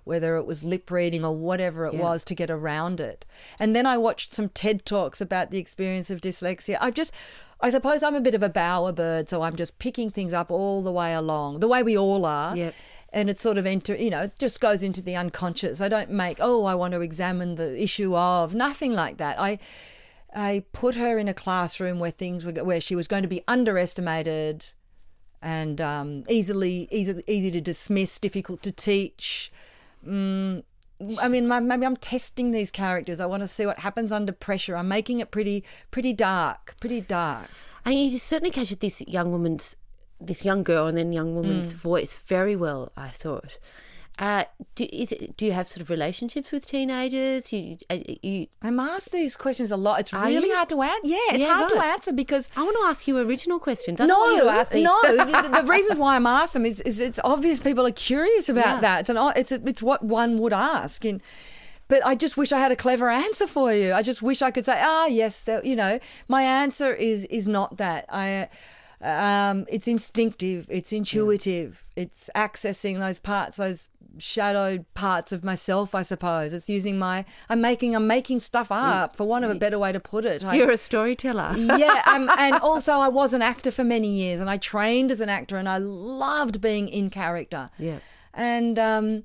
whether 0.06 0.38
it 0.38 0.46
was 0.46 0.64
lip 0.64 0.90
reading 0.90 1.26
or 1.26 1.36
whatever 1.36 1.86
it 1.86 1.94
yeah. 1.94 2.02
was 2.02 2.24
to 2.26 2.36
get 2.36 2.50
around 2.50 3.02
it. 3.02 3.26
And 3.60 3.76
then 3.76 3.86
I 3.86 3.98
watched 3.98 4.34
some 4.34 4.48
TED 4.48 4.86
talks 4.86 5.20
about 5.20 5.52
the 5.52 5.58
experience 5.58 6.10
of 6.10 6.22
dyslexia. 6.22 6.78
I've 6.80 6.94
just 6.94 7.14
I 7.62 7.70
suppose 7.70 8.04
I'm 8.04 8.16
a 8.16 8.22
bit 8.22 8.36
of 8.36 8.44
a 8.44 8.50
bowerbird, 8.50 9.30
so 9.30 9.42
I'm 9.42 9.56
just 9.56 9.80
picking 9.80 10.10
things 10.10 10.34
up 10.34 10.52
all 10.52 10.82
the 10.82 10.92
way 10.92 11.14
along, 11.14 11.60
the 11.60 11.68
way 11.68 11.84
we 11.84 11.98
all 11.98 12.26
are. 12.26 12.56
Yep. 12.56 12.76
And 13.14 13.30
it 13.30 13.40
sort 13.40 13.58
of 13.58 13.66
enter, 13.66 13.96
you 13.96 14.10
know, 14.10 14.24
it 14.24 14.38
just 14.38 14.60
goes 14.60 14.84
into 14.84 15.02
the 15.02 15.16
unconscious. 15.16 15.80
I 15.80 15.88
don't 15.88 16.10
make, 16.10 16.38
oh, 16.42 16.66
I 16.66 16.76
want 16.76 16.94
to 16.94 17.02
examine 17.02 17.56
the 17.56 17.82
issue 17.82 18.14
of 18.16 18.54
nothing 18.54 18.92
like 18.92 19.18
that. 19.18 19.40
I, 19.40 19.58
I 20.36 20.64
put 20.74 20.96
her 20.96 21.18
in 21.18 21.28
a 21.28 21.34
classroom 21.34 22.00
where 22.00 22.12
things 22.12 22.46
were, 22.46 22.52
where 22.52 22.82
she 22.82 22.96
was 22.96 23.08
going 23.08 23.24
to 23.24 23.30
be 23.30 23.42
underestimated, 23.48 24.74
and 25.42 25.80
um, 25.80 26.24
easily, 26.30 26.88
easy, 26.92 27.24
easy 27.28 27.52
to 27.52 27.62
dismiss, 27.62 28.20
difficult 28.20 28.62
to 28.64 28.72
teach. 28.72 29.52
Mm, 30.06 30.64
I 31.22 31.28
mean, 31.28 31.48
maybe 31.48 31.86
I'm 31.86 31.98
testing 31.98 32.52
these 32.52 32.72
characters. 32.72 33.20
I 33.20 33.26
want 33.26 33.44
to 33.44 33.48
see 33.48 33.66
what 33.66 33.80
happens 33.80 34.12
under 34.12 34.32
pressure. 34.32 34.76
I'm 34.76 34.88
making 34.88 35.20
it 35.20 35.32
pretty, 35.32 35.64
pretty 35.92 36.14
dark, 36.14 36.76
pretty 36.80 37.02
dark. 37.02 37.50
And 37.84 37.96
you 37.96 38.18
certainly 38.18 38.52
captured 38.52 38.80
this 38.80 39.02
young 39.08 39.32
woman's, 39.32 39.76
this 40.20 40.44
young 40.44 40.64
girl 40.64 40.88
and 40.88 40.98
then 40.98 41.14
young 41.14 41.36
woman's 41.36 41.76
mm. 41.76 41.78
voice 41.78 42.18
very 42.18 42.56
well. 42.56 42.92
I 42.98 43.10
thought, 43.10 43.58
Uh, 44.18 44.46
do, 44.76 44.88
is 44.94 45.12
it, 45.12 45.36
do 45.36 45.46
you 45.46 45.52
have 45.52 45.68
sort 45.68 45.82
of 45.82 45.90
relationships 45.90 46.52
with 46.52 46.66
teenagers? 46.66 47.52
You, 47.52 47.76
uh, 47.90 47.98
you, 48.22 48.48
I'm 48.62 48.80
asked 48.80 49.12
these 49.12 49.36
questions 49.36 49.72
a 49.72 49.78
lot. 49.78 50.00
It's 50.00 50.14
really 50.14 50.48
you? 50.48 50.56
hard 50.56 50.70
to 50.70 50.82
answer. 50.82 51.00
Yeah, 51.04 51.18
it's 51.32 51.44
Yeah, 51.44 51.54
hard 51.54 51.70
to 51.74 51.82
answer 51.84 52.14
because 52.14 52.50
I 52.56 52.64
want 52.64 52.78
to 52.82 52.88
ask 52.88 53.08
you 53.08 53.18
original 53.18 53.60
questions. 53.60 54.00
I 54.00 54.08
don't 54.08 54.18
no, 54.18 54.20
want 54.20 54.36
you 54.38 54.44
to 54.44 54.50
ask 54.50 54.74
no. 54.74 55.52
the, 55.52 55.62
the 55.62 55.68
reasons 55.68 56.00
why 56.00 56.16
I'm 56.16 56.26
asked 56.26 56.54
them 56.54 56.66
is, 56.66 56.80
is 56.82 57.02
it's 57.02 57.20
obvious 57.26 57.60
people 57.60 57.86
are 57.86 57.92
curious 57.92 58.48
about 58.48 58.66
Yeah. 58.66 58.82
that. 58.82 59.00
It's 59.02 59.10
an 59.10 59.18
it's 59.36 59.52
a, 59.52 59.62
it's 59.68 59.84
what 59.84 60.04
one 60.04 60.38
would 60.38 60.54
ask 60.54 61.04
and. 61.06 61.22
But 61.88 62.04
I 62.04 62.16
just 62.16 62.36
wish 62.36 62.52
I 62.52 62.58
had 62.58 62.72
a 62.72 62.76
clever 62.76 63.12
answer 63.12 63.46
for 63.46 63.72
you. 63.72 63.94
I 63.94 64.02
just 64.02 64.24
wish 64.24 64.42
I 64.42 64.50
could 64.50 64.66
say, 64.66 64.82
ah, 64.84 65.06
yes, 65.06 65.48
you 65.64 65.76
know, 65.76 66.00
my 66.28 66.42
answer 66.42 66.92
is 66.92 67.26
is 67.26 67.48
not 67.48 67.78
that. 67.78 68.06
I, 68.10 68.50
um, 69.02 69.68
it's 69.70 69.88
instinctive, 69.88 70.66
it's 70.70 70.92
intuitive, 70.92 71.84
it's 71.96 72.28
accessing 72.36 73.00
those 73.00 73.20
parts, 73.20 73.58
those 73.58 73.90
shadowed 74.18 74.86
parts 74.94 75.32
of 75.32 75.44
myself. 75.44 75.96
I 75.96 76.02
suppose 76.02 76.54
it's 76.54 76.70
using 76.70 76.98
my. 76.98 77.26
I'm 77.50 77.62
making. 77.62 77.96
I'm 77.96 78.08
making 78.08 78.40
stuff 78.40 78.72
up, 78.72 79.16
for 79.16 79.26
want 79.28 79.46
of 79.46 79.52
a 79.52 79.56
better 79.56 79.80
way 79.80 79.92
to 79.92 80.00
put 80.00 80.26
it. 80.26 80.44
I, 80.44 80.56
You're 80.56 80.72
a 80.72 80.78
storyteller. 80.78 81.54
yeah, 81.58 82.02
um, 82.08 82.30
and 82.38 82.56
also 82.56 82.94
I 82.94 83.08
was 83.08 83.34
an 83.34 83.42
actor 83.42 83.72
for 83.72 83.84
many 83.84 84.10
years, 84.10 84.40
and 84.40 84.50
I 84.50 84.58
trained 84.58 85.12
as 85.12 85.22
an 85.22 85.30
actor, 85.30 85.58
and 85.58 85.68
I 85.70 85.78
loved 85.78 86.62
being 86.62 86.88
in 86.88 87.10
character. 87.10 87.70
Yeah. 87.78 88.00
and 88.34 88.78
um, 88.80 89.24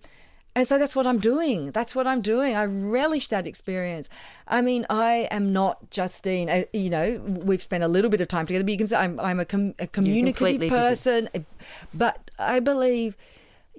and 0.56 0.66
so 0.66 0.78
that's 0.78 0.96
what 0.96 1.06
I'm 1.06 1.20
doing. 1.20 1.70
That's 1.70 1.94
what 1.94 2.08
I'm 2.08 2.20
doing. 2.20 2.56
I 2.56 2.64
relish 2.64 3.28
that 3.28 3.46
experience. 3.46 4.08
I 4.48 4.62
mean, 4.62 4.84
I 4.90 5.28
am 5.30 5.52
not 5.52 5.90
Justine. 5.90 6.50
Uh, 6.50 6.64
you 6.72 6.90
know, 6.90 7.20
we've 7.24 7.62
spent 7.62 7.84
a 7.84 7.88
little 7.88 8.10
bit 8.10 8.20
of 8.20 8.26
time 8.26 8.46
together, 8.46 8.64
but 8.64 8.72
you 8.72 8.78
can 8.78 8.88
say 8.88 8.96
I'm, 8.96 9.20
I'm 9.20 9.38
a, 9.38 9.44
com- 9.44 9.74
a 9.78 9.86
communicative 9.86 10.36
completely 10.36 10.68
different. 10.68 11.32
person. 11.32 11.46
But 11.94 12.30
I 12.38 12.58
believe, 12.58 13.16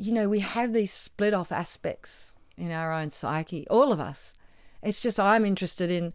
you 0.01 0.12
know, 0.12 0.27
we 0.27 0.39
have 0.39 0.74
these 0.74 0.91
split 0.91 1.34
off 1.34 1.51
aspects 1.51 2.36
in 2.58 2.72
our 2.72 2.91
own 2.91 3.12
psyche, 3.12 3.67
all 3.70 3.91
of 3.91 4.00
us. 4.00 4.36
It's 4.81 5.00
just 5.00 5.20
I'm 5.20 5.46
interested 5.46 5.91
in 5.91 6.13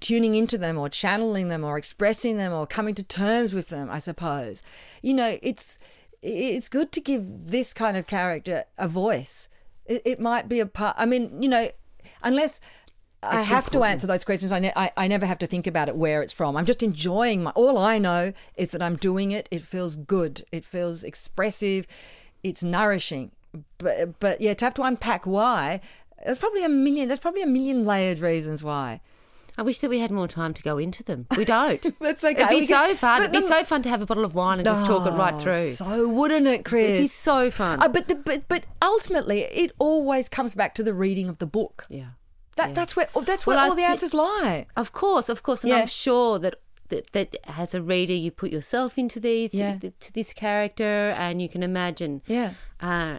tuning 0.00 0.34
into 0.34 0.58
them 0.58 0.76
or 0.76 0.88
channeling 0.88 1.48
them 1.48 1.64
or 1.64 1.78
expressing 1.78 2.36
them 2.36 2.52
or 2.52 2.66
coming 2.66 2.94
to 2.94 3.02
terms 3.02 3.52
with 3.52 3.68
them 3.68 3.90
i 3.90 3.98
suppose 3.98 4.62
you 5.02 5.12
know 5.12 5.38
it's 5.42 5.78
it's 6.22 6.68
good 6.68 6.92
to 6.92 7.00
give 7.00 7.24
this 7.50 7.72
kind 7.72 7.96
of 7.96 8.06
character 8.06 8.62
a 8.76 8.86
voice 8.86 9.48
it, 9.86 10.00
it 10.04 10.20
might 10.20 10.48
be 10.48 10.60
a 10.60 10.66
part 10.66 10.94
i 10.98 11.04
mean 11.04 11.42
you 11.42 11.48
know 11.48 11.68
unless 12.22 12.60
I 13.20 13.40
It's 13.40 13.48
have 13.50 13.68
to 13.70 13.82
answer 13.82 14.06
those 14.06 14.22
questions. 14.22 14.52
I, 14.52 14.60
ne- 14.60 14.72
I 14.76 14.92
I 14.96 15.08
never 15.08 15.26
have 15.26 15.38
to 15.38 15.46
think 15.48 15.66
about 15.66 15.88
it 15.88 15.96
where 15.96 16.22
it's 16.22 16.32
from. 16.32 16.56
I'm 16.56 16.64
just 16.64 16.84
enjoying 16.84 17.42
my. 17.42 17.50
All 17.56 17.76
I 17.76 17.98
know 17.98 18.32
is 18.54 18.70
that 18.70 18.80
I'm 18.80 18.94
doing 18.94 19.32
it. 19.32 19.48
It 19.50 19.62
feels 19.62 19.96
good. 19.96 20.42
It 20.52 20.64
feels 20.64 21.02
expressive. 21.02 21.88
It's 22.42 22.62
nourishing. 22.62 23.32
But 23.78 24.18
but 24.20 24.40
yeah, 24.40 24.54
to 24.54 24.64
have 24.64 24.74
to 24.74 24.82
unpack 24.82 25.26
why, 25.26 25.80
there's 26.24 26.38
probably 26.38 26.64
a 26.64 26.68
million. 26.68 27.08
There's 27.08 27.20
probably 27.20 27.42
a 27.42 27.46
million 27.46 27.82
layered 27.84 28.20
reasons 28.20 28.62
why. 28.62 29.00
I 29.56 29.62
wish 29.62 29.80
that 29.80 29.90
we 29.90 29.98
had 29.98 30.12
more 30.12 30.28
time 30.28 30.54
to 30.54 30.62
go 30.62 30.78
into 30.78 31.02
them. 31.02 31.26
We 31.36 31.44
don't. 31.56 31.82
That's 31.98 32.22
okay. 32.22 32.36
It'd 32.36 32.48
be 32.50 32.54
We 32.60 32.66
so 32.66 32.86
can- 32.86 32.96
fun. 32.96 33.20
It'd 33.22 33.32
be 33.32 33.42
so 33.42 33.64
fun 33.64 33.82
to 33.82 33.88
have 33.88 34.00
a 34.00 34.06
bottle 34.06 34.24
of 34.24 34.34
wine 34.36 34.58
and 34.60 34.66
just 34.66 34.86
talk 34.86 35.04
it 35.06 35.10
right 35.10 35.34
Oh, 35.34 35.38
through. 35.38 35.70
So 35.72 36.06
wouldn't 36.08 36.46
it, 36.46 36.64
Chris? 36.64 36.84
It'd 36.90 37.00
be 37.02 37.08
so 37.08 37.50
fun. 37.50 37.82
Uh, 37.82 37.88
but 37.88 38.06
the, 38.06 38.14
but 38.14 38.46
but 38.48 38.64
ultimately, 38.80 39.40
it 39.42 39.72
always 39.80 40.28
comes 40.28 40.54
back 40.54 40.74
to 40.76 40.82
the 40.84 40.94
reading 40.94 41.28
of 41.28 41.38
the 41.38 41.46
book. 41.46 41.86
yeah. 41.88 42.10
That 42.56 42.68
Yeah. 42.68 42.74
that's 42.74 42.94
where 42.96 43.08
that's 43.24 43.46
Well, 43.46 43.56
where 43.56 43.64
I 43.64 43.68
all 43.68 43.74
the 43.74 43.82
thi- 43.82 43.86
answers 43.88 44.14
lie. 44.14 44.66
Of 44.76 44.92
course, 44.92 45.28
of 45.28 45.42
course, 45.42 45.62
and 45.64 45.70
Yeah. 45.70 45.78
I'm 45.80 45.86
sure 45.88 46.38
that, 46.40 46.54
that 46.88 47.12
that 47.12 47.36
as 47.56 47.74
a 47.74 47.82
reader, 47.82 48.12
you 48.12 48.30
put 48.30 48.50
yourself 48.50 48.98
into 48.98 49.20
these 49.20 49.54
Yeah. 49.54 49.78
to 49.78 50.12
this 50.12 50.32
character, 50.32 51.14
and 51.16 51.40
you 51.42 51.48
can 51.48 51.62
imagine. 51.62 52.22
Yeah. 52.26 52.52
Uh, 52.80 53.18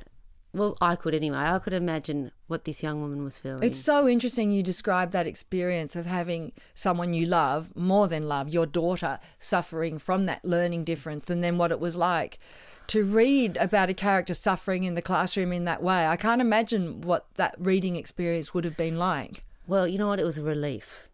well, 0.52 0.76
I 0.82 0.96
could 0.96 1.14
anyway. 1.14 1.38
I 1.38 1.60
could 1.60 1.74
imagine 1.74 2.32
what 2.48 2.66
this 2.66 2.82
young 2.82 3.02
woman 3.02 3.24
was 3.24 3.38
feeling. 3.38 3.62
It's 3.62 3.80
so 3.80 4.08
interesting 4.08 4.52
you 4.52 4.64
describe 4.64 5.12
that 5.12 5.28
experience 5.28 5.96
of 5.96 6.08
having 6.08 6.54
someone 6.74 7.14
you 7.14 7.28
love, 7.28 7.76
more 7.76 8.08
than 8.08 8.28
love, 8.28 8.50
your 8.50 8.66
daughter, 8.66 9.20
suffering 9.38 10.00
from 10.00 10.26
that 10.26 10.44
learning 10.44 10.86
difference, 10.86 11.30
and 11.30 11.44
then 11.44 11.60
what 11.60 11.72
it 11.72 11.80
was 11.80 11.96
like 11.96 12.40
to 12.88 13.04
read 13.04 13.56
about 13.58 13.92
a 13.92 13.94
character 13.94 14.34
suffering 14.34 14.84
in 14.84 14.96
the 14.96 15.02
classroom 15.04 15.54
in 15.54 15.66
that 15.66 15.84
way. 15.84 16.08
I 16.08 16.16
can't 16.16 16.42
imagine 16.42 17.02
what 17.02 17.28
that 17.36 17.54
reading 17.60 17.96
experience 17.96 18.52
would 18.52 18.64
have 18.64 18.76
been 18.78 18.98
like. 18.98 19.44
well, 19.68 19.88
you 19.88 20.00
know 20.00 20.08
what? 20.08 20.20
It 20.20 20.26
was 20.26 20.40
a 20.40 20.44
relief. 20.44 21.08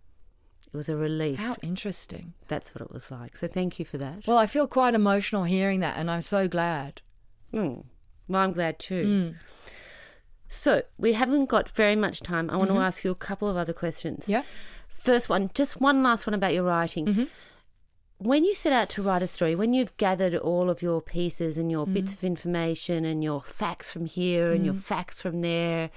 It 0.75 0.77
was 0.77 0.89
a 0.89 0.97
relief. 0.97 1.39
How 1.39 1.55
interesting. 1.61 2.33
That's 2.49 2.75
what 2.75 2.81
it 2.81 2.91
was 2.91 3.09
like. 3.09 3.37
So 3.37 3.47
thank 3.47 3.79
you 3.79 3.85
for 3.85 3.97
that. 3.97 4.27
Well, 4.27 4.37
I 4.37 4.45
feel 4.45 4.67
quite 4.67 4.93
emotional 4.93 5.45
hearing 5.45 5.79
that, 5.79 5.95
and 5.95 6.11
I'm 6.11 6.21
so 6.21 6.49
glad. 6.49 7.01
Mm. 7.53 7.85
Well, 8.27 8.41
I'm 8.41 8.51
glad 8.51 8.77
too. 8.77 9.05
Mm. 9.05 9.35
So 10.49 10.81
we 10.97 11.13
haven't 11.13 11.45
got 11.45 11.69
very 11.69 11.95
much 11.95 12.19
time. 12.19 12.49
I 12.49 12.57
want 12.57 12.67
to 12.67 12.73
mm-hmm. 12.73 12.83
ask 12.83 13.05
you 13.05 13.11
a 13.11 13.15
couple 13.15 13.47
of 13.47 13.55
other 13.55 13.71
questions. 13.71 14.27
Yeah. 14.27 14.43
First 14.89 15.29
one, 15.29 15.49
just 15.53 15.79
one 15.79 16.03
last 16.03 16.27
one 16.27 16.33
about 16.33 16.53
your 16.53 16.65
writing. 16.65 17.05
Mm-hmm. 17.05 17.23
When 18.17 18.43
you 18.43 18.53
set 18.53 18.73
out 18.73 18.89
to 18.89 19.01
write 19.01 19.23
a 19.23 19.27
story, 19.27 19.55
when 19.55 19.71
you've 19.71 19.95
gathered 19.95 20.35
all 20.35 20.69
of 20.69 20.81
your 20.81 21.01
pieces 21.01 21.57
and 21.57 21.71
your 21.71 21.85
mm-hmm. 21.85 21.93
bits 21.93 22.15
of 22.15 22.25
information 22.25 23.05
and 23.05 23.23
your 23.23 23.39
facts 23.41 23.93
from 23.93 24.07
here 24.07 24.51
and 24.51 24.65
your 24.65 24.75
mm. 24.75 24.83
facts 24.83 25.21
from 25.21 25.39
there, 25.39 25.89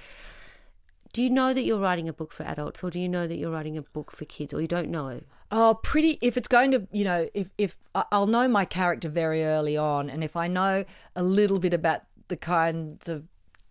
do 1.13 1.21
you 1.23 1.29
know 1.29 1.53
that 1.53 1.63
you're 1.63 1.79
writing 1.79 2.07
a 2.07 2.13
book 2.13 2.31
for 2.31 2.43
adults 2.43 2.83
or 2.83 2.89
do 2.89 2.99
you 2.99 3.09
know 3.09 3.27
that 3.27 3.37
you're 3.37 3.51
writing 3.51 3.77
a 3.77 3.81
book 3.81 4.11
for 4.11 4.25
kids 4.25 4.53
or 4.53 4.61
you 4.61 4.67
don't 4.67 4.89
know? 4.89 5.21
Oh, 5.51 5.79
pretty. 5.81 6.19
If 6.21 6.37
it's 6.37 6.47
going 6.47 6.71
to, 6.71 6.87
you 6.91 7.03
know, 7.03 7.27
if 7.33 7.49
if 7.57 7.77
I'll 7.95 8.27
know 8.27 8.47
my 8.47 8.65
character 8.65 9.09
very 9.09 9.43
early 9.43 9.75
on, 9.75 10.09
and 10.09 10.23
if 10.23 10.35
I 10.35 10.47
know 10.47 10.85
a 11.15 11.23
little 11.23 11.57
bit 11.57 11.73
about 11.73 12.01
the 12.27 12.37
kinds 12.37 13.09
of 13.09 13.23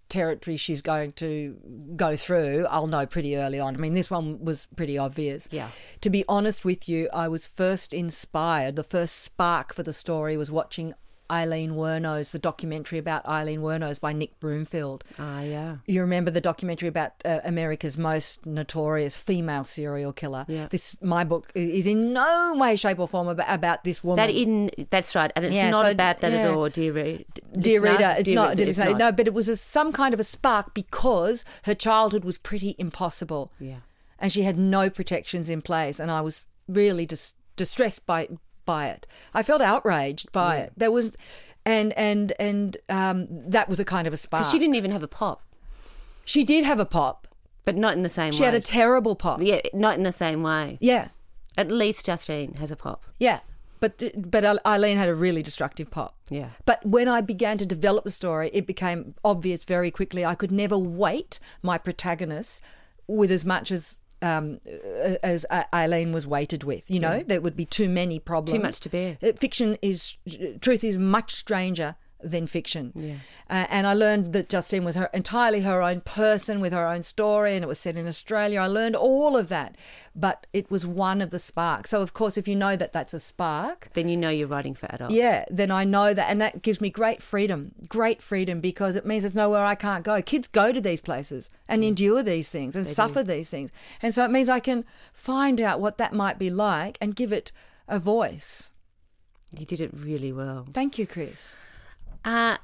territory 0.09 0.57
she's 0.57 0.83
going 0.83 1.13
to 1.13 1.57
go 1.95 2.17
through, 2.17 2.67
I'll 2.69 2.89
know 2.89 3.07
pretty 3.07 3.37
early 3.37 3.61
on. 3.61 3.77
I 3.77 3.79
mean, 3.79 3.95
this 3.95 4.11
one 4.11 4.45
was 4.45 4.67
pretty 4.75 4.99
obvious. 4.99 5.49
Yeah. 5.53 5.69
To 6.01 6.11
be 6.11 6.25
honest 6.29 6.65
with 6.65 6.89
you, 6.89 7.09
I 7.13 7.29
was 7.29 7.47
first 7.47 7.93
inspired. 7.93 8.75
The 8.75 8.83
first 8.83 9.23
spark 9.23 9.73
for 9.73 9.85
the 9.85 9.93
story 9.93 10.37
was 10.37 10.51
watching 10.51 10.95
Aileen 11.31 11.73
Wuornos, 11.73 12.31
the 12.31 12.39
documentary 12.39 12.99
about 12.99 13.25
Aileen 13.27 13.61
Wuornos 13.61 14.01
by 14.01 14.13
Nick 14.13 14.39
Broomfield. 14.41 15.05
Ah, 15.19 15.43
yeah. 15.43 15.77
You 15.87 16.01
remember 16.01 16.31
the 16.31 16.41
documentary 16.41 16.89
about 16.89 17.13
uh, 17.25 17.41
America's 17.45 17.99
most 17.99 18.47
notorious 18.47 19.17
female 19.17 19.65
serial 19.65 20.13
killer. 20.13 20.45
Yeah. 20.49 20.69
This 20.71 20.97
my 21.03 21.25
book 21.25 21.51
is 21.55 21.87
in 21.87 22.13
no 22.13 22.55
way, 22.57 22.77
shape, 22.77 22.99
or 22.99 23.07
form 23.09 23.29
about, 23.29 23.47
about 23.49 23.85
this 23.85 24.03
woman. 24.03 24.17
That 24.17 24.31
in 24.31 24.71
that's 24.91 25.15
right, 25.15 25.31
and 25.37 25.45
it's 25.45 25.55
Yeah, 25.55 25.71
not 25.71 25.85
so, 25.87 25.91
about 25.93 26.21
that 26.21 26.33
at 26.33 26.51
all, 26.51 26.69
dear 26.69 26.93
reader. 26.93 27.25
Dear 27.59 27.81
reader, 27.83 28.15
it's 28.19 28.29
not. 28.31 28.51
reader, 28.51 28.63
it's 28.71 28.79
not- 28.79 28.97
No, 28.99 29.13
but 29.13 29.27
it 29.27 29.35
was 29.35 29.49
a, 29.49 29.57
some 29.57 29.93
kind 29.93 30.15
of 30.15 30.21
a 30.21 30.25
spark 30.25 30.73
because 30.75 31.45
her 31.65 31.75
childhood 31.75 32.25
was 32.25 32.39
pretty 32.39 32.75
impossible. 32.79 33.53
Yeah. 33.59 33.81
and 34.19 34.33
she 34.33 34.43
had 34.43 34.59
no 34.59 34.91
protections 34.91 35.49
in 35.49 35.63
place, 35.63 36.01
and 36.01 36.11
I 36.11 36.21
was 36.23 36.45
really 36.67 37.07
dis- 37.07 37.35
distressed 37.57 38.05
by 38.07 38.29
by 38.75 38.83
it. 38.95 39.03
I 39.35 39.43
felt 39.43 39.63
outraged 39.63 40.31
by 40.33 40.59
it. 40.59 40.73
There 40.77 40.93
was, 40.93 41.17
and 41.65 41.93
and 41.95 42.33
and 42.39 42.77
um, 42.89 43.27
that 43.31 43.67
was 43.69 43.81
a 43.81 43.85
kind 43.85 44.07
of 44.07 44.13
a 44.13 44.17
spark. 44.17 44.45
She 44.51 44.59
didn't 44.59 44.77
even 44.77 44.93
have 44.93 45.03
a 45.03 45.09
pop, 45.21 45.39
She 46.25 46.45
did 46.45 46.65
have 46.65 46.79
a 46.81 46.85
pop. 46.99 47.27
but 47.65 47.77
not 47.77 47.95
in 47.97 48.03
the 48.03 48.09
same 48.21 48.31
way. 48.31 48.37
She 48.37 48.43
way. 48.43 48.51
had 48.51 48.55
a 48.55 48.61
terrible 48.79 49.15
pop. 49.25 49.41
yeah, 49.43 49.61
not 49.73 49.97
in 49.99 50.03
the 50.05 50.13
same 50.25 50.43
way. 50.43 50.79
Yeah, 50.81 51.09
At 51.57 51.71
least 51.71 52.07
Justine 52.07 52.55
has 52.63 52.71
a 52.71 52.77
pop. 52.77 53.01
yeah. 53.19 53.41
But 53.81 53.95
but 54.33 54.43
Aileen 54.67 54.97
had 54.97 55.09
a 55.09 55.15
really 55.15 55.43
destructive 55.49 55.89
pop. 55.97 56.13
Yeah. 56.31 56.49
But 56.71 56.79
when 56.85 57.07
I 57.17 57.21
began 57.21 57.57
to 57.59 57.67
develop 57.77 58.03
the 58.05 58.11
story, 58.11 58.51
it 58.53 58.67
became 58.67 59.15
obvious 59.23 59.65
very 59.65 59.91
quickly. 59.99 60.23
I 60.33 60.35
could 60.35 60.51
never 60.51 60.77
weight 61.05 61.39
my 61.63 61.79
protagonist 61.79 62.61
with 63.07 63.31
as 63.31 63.45
much 63.45 63.71
as 63.71 64.01
um, 64.23 64.61
as 65.23 65.47
Aileen 65.73 66.13
was 66.13 66.27
weighted 66.27 66.65
with. 66.65 66.91
You 66.91 67.01
know, 67.01 67.23
there 67.27 67.41
would 67.41 67.57
be 67.57 67.65
too 67.65 67.89
many 67.89 68.19
problems. 68.19 68.59
Too 68.59 68.63
much 68.63 68.81
to 68.81 68.89
bear. 68.89 69.19
Uh, 69.23 69.33
Fiction 69.39 69.77
is 69.83 70.17
truth 70.61 70.85
is 70.85 70.99
much 70.99 71.35
stranger 71.35 71.97
than 72.23 72.47
fiction. 72.47 72.93
Yeah. 72.95 73.15
Uh, 73.49 73.67
and 73.71 73.87
I 73.87 73.95
learned 73.95 74.33
that 74.33 74.49
Justine 74.49 74.85
was 74.85 74.97
her 74.97 75.09
entirely 75.15 75.61
her 75.61 75.81
own 75.83 76.01
person 76.01 76.61
with 76.61 76.73
her 76.73 76.87
own 76.87 77.03
story, 77.03 77.55
and 77.55 77.63
it 77.65 77.69
was 77.69 77.79
set 77.79 77.97
in 77.97 78.07
Australia. 78.07 78.61
I 78.61 78.67
learned 78.67 78.97
all 78.97 79.37
of 79.37 79.49
that, 79.49 79.77
but 80.17 80.47
it 80.53 80.71
was 80.71 80.87
one 80.87 81.21
of 81.21 81.31
the 81.31 81.39
sparks. 81.39 81.91
So 81.91 82.03
of 82.03 82.13
course, 82.15 82.37
if 82.37 82.49
you 82.49 82.57
know 82.57 82.77
that 82.77 82.93
that's 82.93 83.15
a 83.15 83.21
spark, 83.21 83.89
Then 83.95 84.09
you 84.09 84.17
know 84.17 84.31
you're 84.31 84.49
writing 84.49 84.75
for 84.75 84.87
adults. 84.91 85.15
yeah, 85.15 85.45
then 85.51 85.71
I 85.71 85.85
know 85.85 86.13
that, 86.13 86.29
and 86.31 86.41
that 86.41 86.63
gives 86.63 86.81
me 86.81 86.91
great 86.91 87.23
freedom, 87.23 87.73
great 87.89 88.21
freedom, 88.21 88.61
because 88.61 88.97
it 88.97 89.07
means 89.07 89.23
there's 89.23 89.35
nowhere 89.35 89.65
I 89.65 89.75
can't 89.75 90.05
go. 90.05 90.21
Kids 90.21 90.49
go 90.49 90.73
to 90.73 90.81
these 90.81 91.01
places 91.01 91.51
and 91.69 91.85
endure 91.85 92.23
these 92.23 92.49
things 92.49 92.75
and 92.75 92.87
suffer 92.87 93.23
these 93.23 93.49
things, 93.49 93.71
and 94.03 94.13
so 94.15 94.25
it 94.25 94.31
means 94.31 94.49
I 94.49 94.61
can 94.61 94.85
find 95.13 95.61
out 95.61 95.81
what 95.81 95.99
that 95.99 96.13
might 96.13 96.39
be 96.39 96.51
like 96.51 96.99
and 97.01 97.15
give 97.15 97.33
it 97.33 97.53
a 97.87 97.99
voice. 97.99 98.71
You 99.57 99.65
did 99.65 99.81
it 99.81 99.91
really 99.95 100.33
well. 100.33 100.67
Thank 100.75 100.99
you, 100.99 101.07
Chris. 101.07 101.57
Uh, 102.29 102.57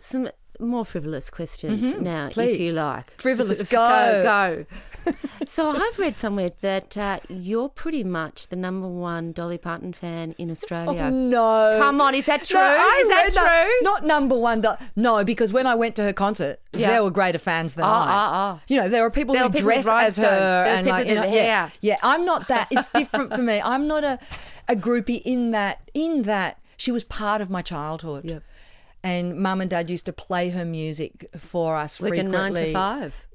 some 0.00 0.28
more 0.58 0.84
frivolous 0.86 1.28
questions 1.30 1.96
now, 1.96 2.26
if 2.26 2.32
Mm-hmm. 2.32 2.40
Please. 2.40 2.60
you 2.60 2.72
like. 2.72 3.10
Frivolous, 3.20 3.70
go, 3.70 4.22
go. 4.22 4.66
so 5.46 5.70
I've 5.70 5.98
read 5.98 6.18
somewhere 6.18 6.50
that 6.62 6.96
uh, 6.96 7.20
you're 7.28 7.68
pretty 7.68 8.02
much 8.02 8.48
the 8.48 8.56
number 8.56 8.88
one 8.88 9.32
Dolly 9.32 9.58
Parton 9.58 9.92
fan 9.92 10.34
in 10.38 10.50
Australia. 10.50 11.10
No. 11.10 11.76
Come 11.78 12.00
on, 12.00 12.14
is 12.14 12.26
that 12.26 12.44
true? 12.44 12.58
No, 12.58 12.90
is 13.00 13.08
that 13.08 13.30
true? 13.32 13.72
Not 13.82 14.04
number 14.04 14.36
one. 14.36 14.62
do- 14.62 14.74
No, 14.96 15.24
because 15.24 15.52
when 15.52 15.66
I 15.66 15.74
went 15.74 15.94
to 15.96 16.02
her 16.04 16.12
concert, 16.14 16.58
Yeah. 16.72 16.88
there 16.90 17.04
were 17.04 17.10
greater 17.10 17.38
fans 17.38 17.74
than 17.74 17.84
Oh, 17.84 17.88
I. 17.88 18.08
oh, 18.08 18.56
oh. 18.56 18.60
You 18.66 18.80
know, 18.80 18.88
there 18.88 19.02
were 19.02 19.10
people 19.10 19.34
There 19.34 19.42
who 19.44 19.48
were 19.50 19.52
people 19.54 19.68
with 19.68 19.84
dress 19.84 20.18
as 20.18 20.24
her. 20.24 20.64
And 20.66 20.84
people 20.86 20.98
like, 20.98 21.06
you 21.08 21.14
know, 21.16 21.24
yeah, 21.24 21.66
hair. 21.66 21.72
yeah. 21.82 21.96
I'm 22.02 22.24
not 22.24 22.48
that. 22.48 22.68
It's 22.70 22.88
different 22.88 23.30
for 23.32 23.42
me. 23.42 23.60
I'm 23.62 23.86
not 23.86 24.02
a 24.04 24.18
a 24.68 24.74
groupie 24.74 25.22
in 25.24 25.52
that. 25.52 25.78
In 25.94 26.22
that 26.22 26.58
she 26.78 26.90
was 26.90 27.04
part 27.04 27.40
of 27.40 27.48
my 27.50 27.62
childhood. 27.62 28.24
Yep. 28.24 28.42
And 29.06 29.36
mum 29.46 29.60
and 29.60 29.70
dad 29.70 29.88
used 29.90 30.06
to 30.06 30.12
play 30.12 30.50
her 30.50 30.64
music 30.64 31.12
for 31.36 31.76
us 31.76 32.00
Like 32.00 32.08
a 32.08 32.16
frequently. 32.16 32.36
nine 32.38 32.54
to 32.54 32.72
five. 32.72 33.26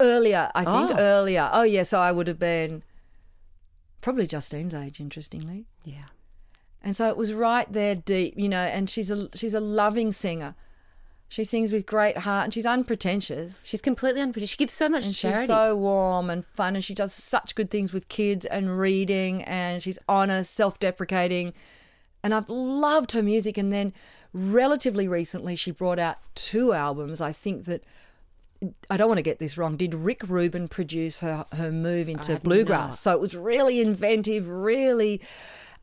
Earlier, 0.00 0.50
I 0.54 0.64
think 0.64 0.90
Oh. 0.92 0.96
earlier. 0.98 1.48
Oh 1.52 1.62
yeah, 1.62 1.84
so 1.84 2.00
I 2.00 2.12
would 2.12 2.26
have 2.28 2.38
been 2.38 2.82
probably 4.00 4.26
Justine's 4.26 4.74
age, 4.74 5.00
interestingly. 5.00 5.66
Yeah. 5.84 6.06
And 6.82 6.96
so 6.96 7.08
it 7.08 7.16
was 7.16 7.32
right 7.34 7.70
there 7.72 7.94
deep, 7.94 8.34
you 8.36 8.48
know, 8.48 8.62
and 8.62 8.88
she's 8.90 9.10
a 9.10 9.28
she's 9.36 9.54
a 9.54 9.60
loving 9.60 10.12
singer. 10.12 10.54
She 11.28 11.44
sings 11.44 11.72
with 11.72 11.86
great 11.86 12.18
heart 12.18 12.44
and 12.44 12.52
she's 12.54 12.66
unpretentious. 12.66 13.62
She's 13.64 13.80
completely 13.80 14.20
unpretentious. 14.20 14.50
She 14.50 14.56
gives 14.56 14.72
so 14.72 14.88
much 14.88 15.06
And 15.06 15.14
charity. 15.14 15.42
she's 15.42 15.46
so 15.48 15.76
warm 15.76 16.28
and 16.28 16.44
fun 16.44 16.74
and 16.74 16.84
she 16.84 16.94
does 16.94 17.12
such 17.14 17.54
good 17.54 17.70
things 17.70 17.92
with 17.92 18.08
kids 18.08 18.44
and 18.46 18.78
reading 18.80 19.44
and 19.44 19.80
she's 19.80 19.98
honest, 20.08 20.52
self-deprecating. 20.54 21.52
And 22.22 22.34
I've 22.34 22.48
loved 22.48 23.12
her 23.12 23.22
music 23.22 23.56
and 23.56 23.72
then 23.72 23.92
relatively 24.32 25.08
recently 25.08 25.56
she 25.56 25.70
brought 25.70 25.98
out 25.98 26.18
two 26.34 26.72
albums. 26.72 27.20
I 27.20 27.32
think 27.32 27.64
that 27.64 27.82
I 28.90 28.96
don't 28.96 29.08
want 29.08 29.18
to 29.18 29.22
get 29.22 29.38
this 29.38 29.56
wrong. 29.56 29.76
Did 29.76 29.94
Rick 29.94 30.22
Rubin 30.28 30.68
produce 30.68 31.20
her 31.20 31.46
her 31.52 31.72
move 31.72 32.10
into 32.10 32.36
bluegrass? 32.36 32.92
not. 32.92 32.94
So 32.98 33.12
it 33.12 33.20
was 33.20 33.34
really 33.34 33.80
inventive, 33.80 34.48
really 34.50 35.20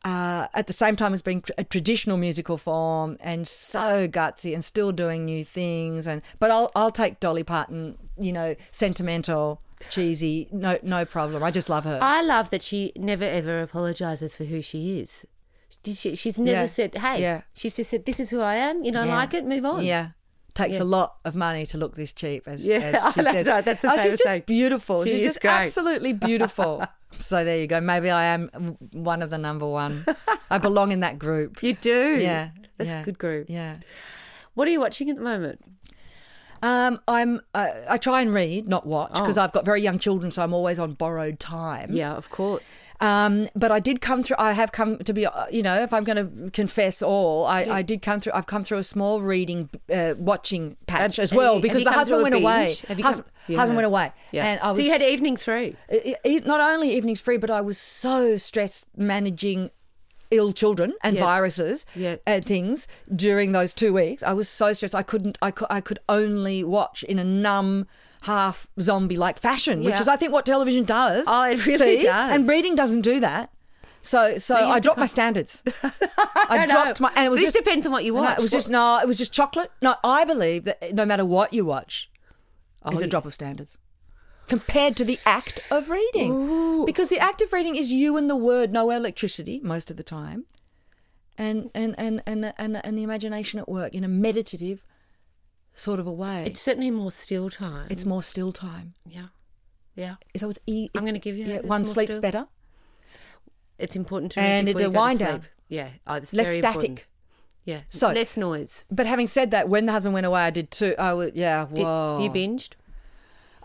uh, 0.04 0.46
at 0.54 0.66
the 0.66 0.72
same 0.72 0.96
time 0.96 1.12
as 1.12 1.22
being 1.22 1.42
a 1.56 1.64
traditional 1.64 2.16
musical 2.16 2.56
form 2.56 3.16
and 3.20 3.48
so 3.48 4.06
gutsy 4.06 4.54
and 4.54 4.64
still 4.64 4.92
doing 4.92 5.24
new 5.24 5.44
things. 5.44 6.06
And 6.06 6.22
but 6.38 6.50
I'll 6.50 6.70
I'll 6.74 6.90
take 6.90 7.20
Dolly 7.20 7.42
Parton. 7.42 7.96
You 8.20 8.32
know, 8.32 8.56
sentimental, 8.70 9.60
cheesy, 9.90 10.48
no 10.52 10.78
no 10.82 11.04
problem. 11.04 11.42
I 11.42 11.50
just 11.50 11.68
love 11.68 11.84
her. 11.84 11.98
I 12.00 12.22
love 12.22 12.50
that 12.50 12.62
she 12.62 12.92
never 12.96 13.24
ever 13.24 13.60
apologizes 13.60 14.36
for 14.36 14.44
who 14.44 14.62
she 14.62 15.00
is. 15.00 15.26
She, 15.84 16.16
she's 16.16 16.38
never 16.38 16.60
Yeah. 16.60 16.66
said, 16.66 16.94
"Hey." 16.96 17.20
Yeah. 17.22 17.42
She's 17.54 17.76
just 17.76 17.90
said, 17.90 18.04
"This 18.04 18.20
is 18.20 18.30
who 18.30 18.40
I 18.40 18.56
am. 18.56 18.84
You 18.84 18.92
don't 18.92 19.06
Yeah. 19.08 19.16
like 19.16 19.34
it? 19.34 19.44
Move 19.46 19.64
on." 19.64 19.84
Yeah. 19.84 20.10
Takes 20.54 20.80
a 20.80 20.84
lot 20.84 21.16
of 21.24 21.36
money 21.36 21.64
to 21.66 21.78
look 21.78 21.94
this 21.94 22.12
cheap, 22.12 22.48
as, 22.48 22.64
Yeah, 22.66 22.76
as 22.78 22.82
she 23.14 23.22
that's 23.22 23.36
says. 23.36 23.46
right, 23.46 23.64
that's 23.64 23.80
the 23.80 23.92
oh, 23.92 23.96
she's 23.96 24.14
just 24.14 24.24
saying. 24.24 24.42
beautiful. 24.44 25.04
She 25.04 25.10
she's 25.10 25.22
just 25.24 25.40
great. 25.40 25.50
absolutely 25.52 26.12
beautiful. 26.14 26.84
so 27.12 27.44
there 27.44 27.58
you 27.60 27.68
go. 27.68 27.80
Maybe 27.80 28.10
I 28.10 28.24
am 28.24 28.48
one 28.92 29.22
of 29.22 29.30
the 29.30 29.38
number 29.38 29.66
one. 29.68 30.04
I 30.50 30.58
belong 30.58 30.90
in 30.90 31.00
that 31.00 31.16
group. 31.18 31.62
You 31.62 31.74
do. 31.74 32.18
Yeah, 32.20 32.50
That's 32.76 32.90
a 32.90 33.02
good 33.04 33.18
group. 33.18 33.46
Yeah. 33.48 33.76
What 34.54 34.66
are 34.66 34.72
you 34.72 34.80
watching 34.80 35.10
at 35.10 35.16
the 35.16 35.22
moment? 35.22 35.60
Um, 36.62 36.98
I'm. 37.06 37.40
Uh, 37.54 37.68
I 37.88 37.96
try 37.98 38.20
and 38.20 38.32
read, 38.34 38.66
not 38.68 38.86
watch, 38.86 39.12
because 39.12 39.38
Oh. 39.38 39.42
I've 39.42 39.52
got 39.52 39.64
very 39.64 39.82
young 39.82 39.98
children, 39.98 40.30
so 40.30 40.42
I'm 40.42 40.52
always 40.52 40.78
on 40.78 40.92
borrowed 40.94 41.38
time. 41.38 41.90
Yeah, 41.92 42.14
of 42.14 42.30
course. 42.30 42.82
Um, 43.00 43.48
but 43.54 43.70
I 43.70 43.78
did 43.78 44.00
come 44.00 44.24
through. 44.24 44.36
I 44.40 44.52
have 44.54 44.72
come 44.72 44.98
to 44.98 45.12
be, 45.12 45.24
uh, 45.24 45.46
you 45.52 45.62
know, 45.62 45.80
if 45.80 45.92
I'm 45.92 46.02
going 46.02 46.16
to 46.44 46.50
confess 46.50 47.00
all, 47.00 47.46
I, 47.46 47.60
I 47.62 47.82
did 47.82 48.02
come 48.02 48.18
through. 48.18 48.32
I've 48.34 48.46
come 48.46 48.64
through 48.64 48.78
a 48.78 48.82
small 48.84 49.20
reading, 49.22 49.70
uh, 49.94 50.14
watching 50.18 50.76
patch 50.88 51.18
Uh, 51.18 51.22
as 51.22 51.32
well 51.32 51.56
you- 51.56 51.62
because 51.62 51.84
the 51.84 51.92
husband 51.92 52.22
went 52.24 52.34
away. 52.34 52.74
Have 52.88 52.98
you 52.98 53.04
Husband, 53.04 53.24
come- 53.26 53.32
Yeah. 53.46 53.58
husband 53.58 53.76
went 53.76 53.86
away, 53.86 54.12
Yeah. 54.32 54.46
and 54.46 54.60
I 54.60 54.68
was 54.68 54.78
so 54.78 54.82
you 54.82 54.90
had 54.90 55.00
evenings 55.00 55.44
free. 55.44 55.76
e- 55.92 56.14
e- 56.24 56.40
not 56.44 56.60
only 56.60 56.94
evenings 56.96 57.20
free, 57.20 57.36
but 57.36 57.50
I 57.50 57.60
was 57.60 57.78
so 57.78 58.36
stressed 58.36 58.86
managing 58.96 59.70
ill 60.30 60.52
children 60.52 60.94
and 61.02 61.16
Yeah. 61.16 61.24
viruses 61.24 61.86
Yeah. 61.94 62.16
and 62.26 62.44
things 62.44 62.86
during 63.14 63.52
those 63.52 63.72
two 63.74 63.92
weeks. 63.92 64.22
I 64.22 64.32
was 64.32 64.48
so 64.48 64.72
stressed. 64.72 64.94
I 64.94 65.02
couldn't. 65.02 65.38
I 65.42 65.50
could. 65.50 65.66
I 65.70 65.80
could 65.80 65.98
only 66.08 66.62
watch 66.64 67.02
in 67.02 67.18
a 67.18 67.24
numb. 67.24 67.86
Half 68.22 68.66
zombie 68.80 69.16
like 69.16 69.38
fashion, 69.38 69.78
which 69.78 69.90
Yeah. 69.90 70.00
is 70.00 70.08
I 70.08 70.16
think 70.16 70.32
what 70.32 70.44
television 70.44 70.82
does. 70.82 71.24
Oh, 71.28 71.44
it 71.44 71.64
really 71.66 71.98
See? 71.98 72.02
does. 72.02 72.32
And 72.32 72.48
reading 72.48 72.74
doesn't 72.74 73.02
do 73.02 73.20
that. 73.20 73.50
So, 74.02 74.38
so 74.38 74.56
have 74.56 74.68
I 74.70 74.80
dropped 74.80 74.98
my 74.98 75.06
standards. 75.06 75.62
I 76.48 76.66
know. 76.66 76.72
dropped 76.72 77.00
my, 77.00 77.12
and 77.14 77.26
it 77.26 77.28
was 77.30 77.38
This 77.40 77.52
just 77.52 77.64
depends 77.64 77.86
on 77.86 77.92
what 77.92 78.04
you 78.04 78.14
no, 78.14 78.22
watch. 78.22 78.38
it 78.38 78.42
was 78.42 78.50
just 78.50 78.70
no, 78.70 78.98
it 78.98 79.06
was 79.06 79.18
just 79.18 79.30
chocolate. 79.32 79.70
No, 79.80 79.94
I 80.02 80.24
believe 80.24 80.64
that 80.64 80.94
no 80.94 81.04
matter 81.06 81.24
what 81.24 81.52
you 81.52 81.64
watch, 81.64 82.10
Oh, 82.84 82.90
is 82.90 82.98
a 82.98 83.02
yeah. 83.02 83.10
drop 83.10 83.24
of 83.24 83.34
standards 83.34 83.78
compared 84.48 84.96
to 84.96 85.04
the 85.04 85.18
act 85.26 85.60
of 85.70 85.90
reading. 85.90 86.84
Because 86.84 87.08
the 87.08 87.18
act 87.18 87.42
of 87.42 87.52
reading 87.52 87.76
is 87.76 87.88
you 87.90 88.16
and 88.16 88.28
the 88.28 88.36
word, 88.36 88.72
no 88.72 88.90
electricity 88.90 89.60
most 89.62 89.90
of 89.90 89.96
the 89.96 90.02
time, 90.02 90.46
and 91.36 91.70
and 91.74 91.94
and 91.98 92.22
and 92.26 92.52
and, 92.56 92.84
and 92.84 92.98
the 92.98 93.02
imagination 93.02 93.58
at 93.60 93.68
work 93.68 93.94
in 93.94 94.04
a 94.04 94.08
meditative 94.08 94.82
sort 95.74 96.00
of 96.00 96.06
a 96.06 96.12
way. 96.12 96.44
It's 96.46 96.60
certainly 96.60 96.90
more 96.90 97.10
still 97.10 97.50
time. 97.50 97.86
It's 97.90 98.04
more 98.04 98.22
still 98.22 98.50
time. 98.52 98.94
yeah, 99.06 99.28
yeah. 99.94 100.16
So 100.36 100.50
it's 100.50 100.58
e- 100.66 100.88
I'm 100.94 101.02
going 101.02 101.14
to 101.14 101.20
give 101.20 101.36
you. 101.36 101.46
yeah, 101.46 101.60
one 101.60 101.86
sleeps 101.86 102.12
still. 102.14 102.22
better, 102.22 102.46
It's 103.78 103.94
important 103.96 104.32
to 104.32 104.40
And 104.40 104.68
it- 104.68 104.80
a 104.80 104.90
wind 104.90 105.20
down. 105.20 105.42
Yeah, 105.68 105.90
oh, 106.06 106.14
it's 106.14 106.32
less 106.32 106.48
static. 106.48 106.64
important. 106.64 107.06
Yeah, 107.64 107.80
So- 107.90 108.08
less 108.12 108.36
noise. 108.36 108.84
But 108.90 109.06
having 109.06 109.26
said 109.26 109.50
that, 109.50 109.68
when 109.68 109.84
the 109.86 109.92
husband 109.92 110.14
went 110.14 110.24
away, 110.26 110.40
I 110.40 110.50
did 110.50 110.70
too. 110.70 110.94
I 110.98 111.12
was, 111.12 111.32
yeah, 111.34 111.66
Did, 111.72 111.84
whoa. 111.84 112.18
You 112.22 112.30
binged. 112.30 112.72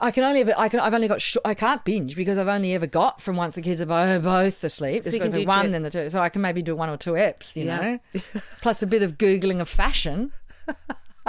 I 0.03 0.11
can 0.11 0.23
only 0.23 0.41
ever, 0.41 0.53
I 0.57 0.69
can 0.69 0.79
I've 0.81 0.93
only 0.93 1.07
got 1.07 1.21
sh- 1.21 1.37
I 1.45 1.53
can't 1.53 1.83
binge 1.85 2.15
because 2.15 2.37
I've 2.37 2.47
only 2.47 2.73
ever 2.73 2.85
got 2.85 3.21
from 3.21 3.35
once 3.37 3.55
the 3.55 3.61
kids 3.61 3.81
are 3.81 3.85
bo- 3.85 4.19
both 4.19 4.63
asleep. 4.63 5.01
So 5.03 5.09
There's 5.09 5.13
you 5.15 5.19
can 5.21 5.31
to 5.31 5.37
be 5.37 5.43
do 5.43 5.47
one 5.47 5.65
two- 5.65 5.71
then 5.71 5.81
the 5.83 5.89
two. 5.89 6.09
So 6.09 6.19
I 6.19 6.29
can 6.29 6.41
maybe 6.41 6.61
do 6.61 6.75
one 6.75 6.89
or 6.89 6.97
two 6.97 7.13
eps, 7.13 7.55
you 7.55 7.65
Yeah. 7.65 7.79
know, 7.81 7.99
plus 8.61 8.83
a 8.83 8.87
bit 8.87 9.01
of 9.01 9.17
googling 9.17 9.61
of 9.61 9.69
fashion. 9.69 10.31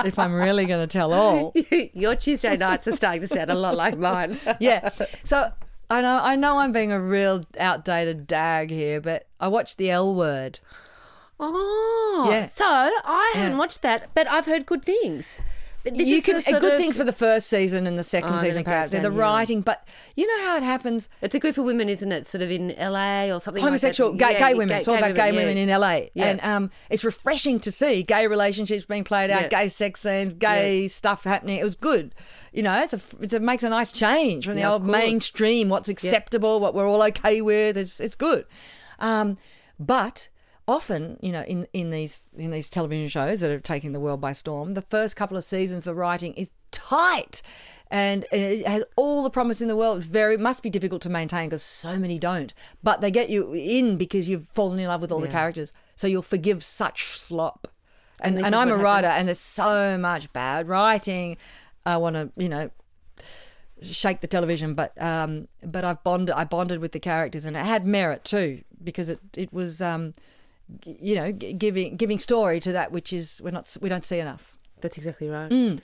if 0.04 0.18
I'm 0.18 0.34
really 0.34 0.64
going 0.66 0.80
to 0.86 0.92
tell 0.92 1.12
all, 1.12 1.54
Your 1.94 2.16
Tuesday 2.16 2.56
nights 2.56 2.86
are 2.88 2.96
starting 2.96 3.22
to 3.22 3.28
sound 3.28 3.50
a 3.50 3.54
lot 3.54 3.76
like 3.76 3.96
mine. 3.96 4.38
yeah. 4.60 4.90
So 5.22 5.50
I 5.88 6.00
know 6.00 6.18
I 6.20 6.34
know 6.34 6.58
I'm 6.58 6.72
being 6.72 6.90
a 6.92 7.00
real 7.00 7.42
outdated 7.60 8.26
dag 8.26 8.70
here, 8.70 9.00
but 9.00 9.26
I 9.38 9.46
watched 9.48 9.78
the 9.78 9.90
L 9.90 10.14
Word. 10.14 10.58
Oh, 11.40 12.26
Yeah. 12.30 12.46
so 12.46 12.64
I 12.66 13.32
haven't 13.34 13.52
Yeah. 13.52 13.58
watched 13.58 13.82
that, 13.82 14.08
but 14.14 14.28
I've 14.28 14.46
heard 14.46 14.66
good 14.66 14.84
things. 14.84 15.40
This 15.84 16.08
you 16.08 16.22
can 16.22 16.36
the 16.36 16.58
good 16.60 16.72
of- 16.72 16.78
things 16.78 16.96
for 16.96 17.04
the 17.04 17.12
first 17.12 17.48
season 17.48 17.86
and 17.86 17.98
the 17.98 18.02
second 18.02 18.34
Oh, 18.34 18.38
season 18.40 18.64
perhaps. 18.64 18.90
The 18.90 19.10
writing, 19.10 19.60
but 19.60 19.86
you 20.16 20.26
know 20.26 20.44
how 20.46 20.56
it 20.56 20.62
happens. 20.62 21.10
It's 21.20 21.34
a 21.34 21.38
group 21.38 21.58
of 21.58 21.64
women, 21.66 21.90
isn't 21.90 22.10
it? 22.10 22.26
Sort 22.26 22.40
of 22.40 22.50
in 22.50 22.74
LA 22.78 23.30
or 23.30 23.38
something. 23.38 23.62
homosexual 23.62 24.10
like 24.12 24.18
that. 24.20 24.26
gay, 24.28 24.32
Yeah, 24.32 24.38
gay 24.38 24.50
yeah, 24.52 24.58
women. 24.58 24.76
it's 24.78 24.88
all 24.88 24.94
about 24.96 25.14
gay 25.14 25.30
yeah. 25.30 25.36
women 25.36 25.58
in 25.58 25.68
LA, 25.68 26.08
Yeah. 26.14 26.24
and 26.30 26.40
um, 26.42 26.70
it's 26.88 27.04
refreshing 27.04 27.60
to 27.60 27.70
see 27.70 28.02
gay 28.02 28.26
relationships 28.26 28.86
being 28.86 29.04
played 29.04 29.30
out, 29.30 29.42
Yeah. 29.42 29.48
gay 29.48 29.68
sex 29.68 30.00
scenes, 30.00 30.32
gay 30.32 30.88
stuff 30.88 31.24
happening. 31.24 31.58
It 31.58 31.64
was 31.64 31.74
good, 31.74 32.14
you 32.52 32.62
know. 32.62 32.80
It's 32.82 32.94
a 32.94 33.00
it's, 33.20 33.34
it 33.34 33.42
makes 33.42 33.62
a 33.62 33.68
nice 33.68 33.92
change 33.92 34.46
from 34.46 34.54
the 34.54 34.60
Yeah, 34.60 34.72
old 34.72 34.84
mainstream. 34.84 35.68
What's 35.68 35.90
acceptable, 35.90 36.60
what 36.60 36.74
we're 36.74 36.88
all 36.88 37.02
okay 37.02 37.42
with. 37.42 37.76
It's 37.76 38.00
it's 38.00 38.16
good, 38.16 38.46
um, 38.98 39.36
but. 39.78 40.28
Often, 40.66 41.18
you 41.20 41.30
know, 41.30 41.42
in, 41.42 41.66
in 41.72 41.90
these 41.90 42.30
in 42.36 42.50
these 42.50 42.70
television 42.70 43.08
shows 43.08 43.40
that 43.40 43.50
are 43.50 43.60
taking 43.60 43.92
the 43.92 44.00
world 44.00 44.20
by 44.20 44.32
storm, 44.32 44.74
the 44.74 44.82
first 44.82 45.14
couple 45.14 45.36
of 45.36 45.44
seasons, 45.44 45.84
the 45.84 45.94
writing 45.94 46.32
is 46.34 46.50
tight, 46.70 47.42
and 47.90 48.24
it 48.32 48.66
has 48.66 48.82
all 48.96 49.22
the 49.22 49.30
promise 49.30 49.60
in 49.60 49.68
the 49.68 49.76
world. 49.76 49.98
It's 49.98 50.06
very 50.06 50.36
must 50.36 50.62
be 50.62 50.70
difficult 50.70 51.02
to 51.02 51.10
maintain 51.10 51.48
because 51.48 51.62
so 51.62 51.98
many 51.98 52.18
don't. 52.18 52.54
But 52.82 53.02
they 53.02 53.10
get 53.10 53.28
you 53.28 53.52
in 53.52 53.96
because 53.96 54.28
you've 54.28 54.48
fallen 54.48 54.78
in 54.78 54.88
love 54.88 55.02
with 55.02 55.12
all 55.12 55.20
the 55.20 55.28
characters, 55.28 55.72
so 55.96 56.06
you'll 56.06 56.22
forgive 56.22 56.64
such 56.64 57.18
slop. 57.18 57.68
And 58.20 58.38
this 58.38 58.44
and, 58.44 58.54
I'm 58.54 58.70
a 58.70 58.76
writer, 58.76 59.08
happens. 59.08 59.20
and 59.20 59.28
there's 59.28 59.38
so 59.40 59.98
much 59.98 60.32
bad 60.32 60.68
writing. 60.68 61.36
I 61.84 61.96
want 61.98 62.14
to, 62.14 62.30
you 62.36 62.48
know, 62.48 62.70
shake 63.82 64.20
the 64.20 64.26
television, 64.26 64.74
but 64.74 65.00
um, 65.00 65.48
but 65.62 65.84
I've 65.84 66.02
bonded. 66.04 66.34
I 66.34 66.44
bonded 66.44 66.80
with 66.80 66.92
the 66.92 67.00
characters, 67.00 67.44
and 67.44 67.56
it 67.56 67.64
had 67.64 67.84
merit 67.84 68.24
too 68.24 68.62
because 68.82 69.08
it 69.08 69.20
it 69.36 69.52
was, 69.52 69.82
um, 69.82 70.14
you 70.84 71.16
know, 71.16 71.32
g- 71.32 71.52
giving 71.52 71.96
giving 71.96 72.18
story 72.18 72.60
to 72.60 72.72
that 72.72 72.92
which 72.92 73.12
is 73.12 73.40
we're 73.44 73.50
not 73.50 73.76
we 73.80 73.88
don't 73.88 74.04
see 74.04 74.18
enough. 74.18 74.56
That's 74.80 74.96
exactly 74.96 75.28
right. 75.28 75.50
Mm. 75.50 75.80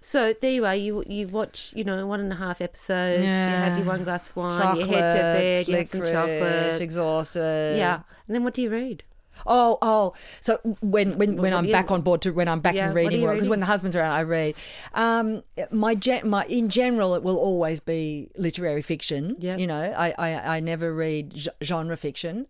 So 0.00 0.32
there 0.32 0.50
you 0.50 0.66
are. 0.66 0.74
You 0.74 1.04
you 1.06 1.28
watch, 1.28 1.72
you 1.76 1.84
know, 1.84 2.06
one 2.06 2.20
and 2.20 2.32
a 2.32 2.36
half 2.36 2.60
episodes. 2.60 3.22
You 3.22 3.28
have 3.28 3.78
your 3.78 3.86
one 3.86 4.02
glass 4.04 4.30
of 4.30 4.36
wine. 4.36 4.50
Chocolate, 4.50 4.86
you 4.86 4.92
head 4.92 5.16
to 5.16 5.22
bed. 5.22 5.68
You 5.68 5.76
have 5.76 5.88
some 5.88 6.00
chocolate. 6.00 6.80
exhausted. 6.82 7.78
Yeah, 7.78 8.02
and 8.26 8.34
then 8.34 8.42
what 8.42 8.54
do 8.54 8.62
you 8.62 8.70
read? 8.70 9.04
Oh, 9.46 9.78
oh. 9.80 10.12
So 10.40 10.58
when 10.80 11.18
when, 11.18 11.36
when 11.36 11.54
I'm 11.54 11.70
back 11.70 11.90
on 11.90 12.02
board 12.02 12.20
to 12.22 12.32
when 12.32 12.48
I'm 12.48 12.60
back 12.60 12.74
Yeah, 12.74 12.88
in 12.88 12.94
reading 12.94 13.22
world 13.22 13.36
because 13.36 13.48
when 13.48 13.60
the 13.60 13.66
husband's 13.66 13.96
around 13.96 14.12
I 14.12 14.22
read. 14.22 14.54
Um, 14.92 15.42
my 15.70 15.94
gen, 15.94 16.28
my 16.28 16.44
in 16.46 16.68
general 16.68 17.14
it 17.14 17.22
will 17.22 17.38
always 17.38 17.80
be 17.80 18.30
literary 18.36 18.82
fiction. 18.82 19.34
Yeah. 19.38 19.56
You 19.56 19.66
know, 19.66 19.94
I 19.96 20.14
I, 20.18 20.56
I 20.56 20.60
never 20.60 20.92
read 20.94 21.48
genre 21.62 21.96
fiction. 21.96 22.46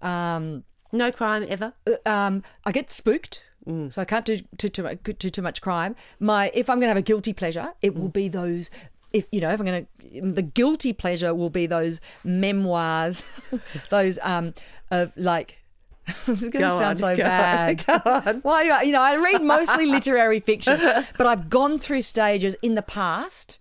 Um, 0.00 0.64
No 0.92 1.10
crime 1.10 1.46
ever. 1.48 1.72
uh, 1.86 2.08
um, 2.08 2.42
I 2.64 2.72
get 2.72 2.90
spooked 2.90 3.44
So 3.66 4.02
I 4.02 4.04
can't 4.04 4.24
do 4.24 4.38
too 4.58 4.68
too 4.68 4.82
much 4.82 4.98
too 5.02 5.42
much 5.42 5.60
crime. 5.60 5.94
My 6.18 6.50
if 6.54 6.68
I'm 6.68 6.78
going 6.78 6.86
to 6.88 6.94
have 6.94 6.96
a 6.96 7.02
guilty 7.02 7.32
pleasure, 7.32 7.72
it 7.80 7.94
will 7.94 8.08
be 8.08 8.28
those. 8.28 8.70
If 9.12 9.26
you 9.30 9.40
know, 9.40 9.50
if 9.50 9.60
I'm 9.60 9.66
going 9.66 9.86
to, 10.00 10.32
the 10.32 10.42
guilty 10.42 10.92
pleasure 10.92 11.34
will 11.34 11.50
be 11.50 11.66
those 11.66 12.00
memoirs, 12.24 13.22
those 13.90 14.18
um 14.22 14.54
of 14.90 15.12
like. 15.16 15.58
this 16.26 16.42
is 16.42 16.50
going 16.50 16.64
to 16.64 16.70
sound 16.70 16.82
on, 16.82 16.96
so 16.96 17.16
bad. 17.16 17.84
on. 18.04 18.40
Why? 18.40 18.82
You 18.82 18.90
know, 18.90 19.02
I 19.02 19.14
read 19.14 19.40
mostly 19.40 19.86
literary 19.86 20.40
fiction, 20.40 20.76
but 21.16 21.28
I've 21.28 21.48
gone 21.48 21.78
through 21.78 22.02
stages 22.02 22.56
in 22.60 22.74
the 22.74 22.82
past. 22.82 23.58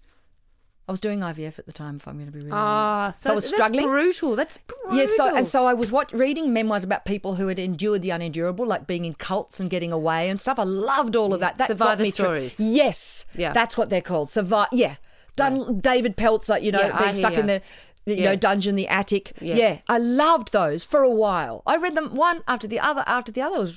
I 0.91 0.93
was 0.93 0.99
doing 0.99 1.21
IVF 1.21 1.57
at 1.57 1.65
the 1.65 1.71
time. 1.71 1.95
If 1.95 2.05
I'm 2.05 2.15
going 2.15 2.25
to 2.25 2.31
be 2.33 2.39
really 2.39 2.51
honest. 2.51 2.61
Ah, 2.67 3.11
so, 3.17 3.31
I 3.31 3.35
was 3.35 3.45
that's 3.45 3.53
struggling. 3.55 3.87
brutal. 3.87 4.35
That's 4.35 4.57
brutal. 4.57 4.97
Yeah, 4.99 5.05
so 5.07 5.33
and 5.33 5.47
so 5.47 5.65
I 5.65 5.73
was 5.73 5.89
what 5.89 6.11
reading 6.11 6.51
memoirs 6.51 6.83
about 6.83 7.05
people 7.05 7.35
who 7.35 7.47
had 7.47 7.59
endured 7.59 8.01
the 8.01 8.09
unendurable, 8.09 8.65
like 8.65 8.87
being 8.87 9.05
in 9.05 9.13
cults 9.13 9.61
and 9.61 9.69
getting 9.69 9.93
away 9.93 10.29
and 10.29 10.37
stuff. 10.37 10.59
I 10.59 10.63
loved 10.63 11.15
all 11.15 11.33
of 11.33 11.39
that. 11.39 11.57
That 11.57 11.67
Survivor 11.69 12.03
me 12.03 12.11
through- 12.11 12.49
stories. 12.49 12.59
Yes, 12.59 13.25
Yeah. 13.35 13.53
that's 13.53 13.77
what 13.77 13.89
they're 13.89 14.01
called. 14.01 14.31
Survive. 14.31 14.67
Yeah, 14.73 14.95
done. 15.37 15.79
David 15.79 16.17
Pelzer, 16.17 16.61
you 16.61 16.73
know, 16.73 16.81
Yeah, 16.81 16.91
I 16.93 17.01
being 17.03 17.13
hear 17.15 17.21
stuck 17.21 17.33
in 17.35 17.47
ya. 17.47 17.59
the. 17.59 17.61
You 18.05 18.15
Yeah. 18.15 18.29
know, 18.31 18.35
dungeon, 18.35 18.75
the 18.75 18.87
attic. 18.87 19.33
Yeah. 19.41 19.55
Yeah. 19.55 19.77
I 19.87 19.97
loved 19.99 20.51
those 20.51 20.83
for 20.83 21.01
a 21.03 21.09
while. 21.09 21.61
I 21.67 21.77
read 21.77 21.95
them 21.95 22.15
one 22.15 22.41
after 22.47 22.67
the 22.67 22.79
other 22.79 23.03
after 23.05 23.31
the 23.31 23.41
other. 23.41 23.71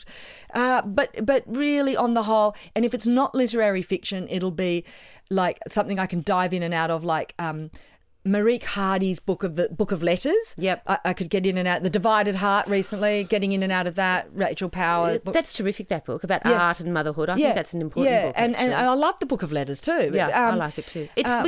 Uh, 0.55 0.81
but 0.83 1.27
but 1.27 1.43
really, 1.47 1.95
on 1.97 2.15
the 2.15 2.23
whole, 2.23 2.57
and 2.75 2.85
if 2.85 2.95
it's 2.95 3.07
not 3.07 3.35
literary 3.35 3.83
fiction, 3.83 4.27
it'll 4.31 4.51
be 4.51 4.85
like 5.31 5.59
something 5.71 5.99
I 5.99 6.07
can 6.07 6.23
dive 6.23 6.55
in 6.55 6.63
and 6.63 6.73
out 6.73 6.91
of, 6.91 7.05
like 7.05 7.35
um, 7.39 7.71
Marieke 8.27 8.65
Hardy's 8.65 9.21
book 9.21 9.43
of 9.43 9.57
the 9.57 9.69
book 9.69 9.93
of 9.93 10.03
letters. 10.03 10.55
Yep. 10.57 10.83
I, 10.87 10.99
I 11.05 11.13
could 11.13 11.29
get 11.29 11.45
in 11.45 11.59
and 11.59 11.69
out. 11.69 11.83
The 11.83 11.91
Divided 11.91 12.37
Heart 12.37 12.67
recently, 12.69 13.25
getting 13.25 13.53
in 13.53 13.63
and 13.63 13.71
out 13.71 13.87
of 13.87 13.97
that. 13.97 14.29
Rachel 14.33 14.71
Power. 14.71 15.19
book. 15.19 15.35
That's 15.35 15.53
terrific. 15.53 15.89
That 15.89 16.07
book 16.07 16.25
about 16.25 16.41
Yeah. 16.47 16.53
art 16.69 16.81
and 16.81 16.95
motherhood. 16.95 17.29
I 17.29 17.35
think 17.37 17.55
that's 17.55 17.75
an 17.75 17.83
important 17.83 18.11
yeah, 18.15 18.27
book. 18.29 18.35
and, 18.39 18.57
and. 18.57 18.73
I 18.73 18.91
love 18.95 19.17
the 19.21 19.27
book 19.27 19.43
of 19.43 19.53
letters 19.53 19.79
too. 19.83 20.11
yeah, 20.15 20.29
I 20.29 20.49
Um, 20.53 20.59
like 20.59 20.79
it 20.79 20.87
too. 20.87 21.09
It's 21.17 21.31
uh, 21.31 21.43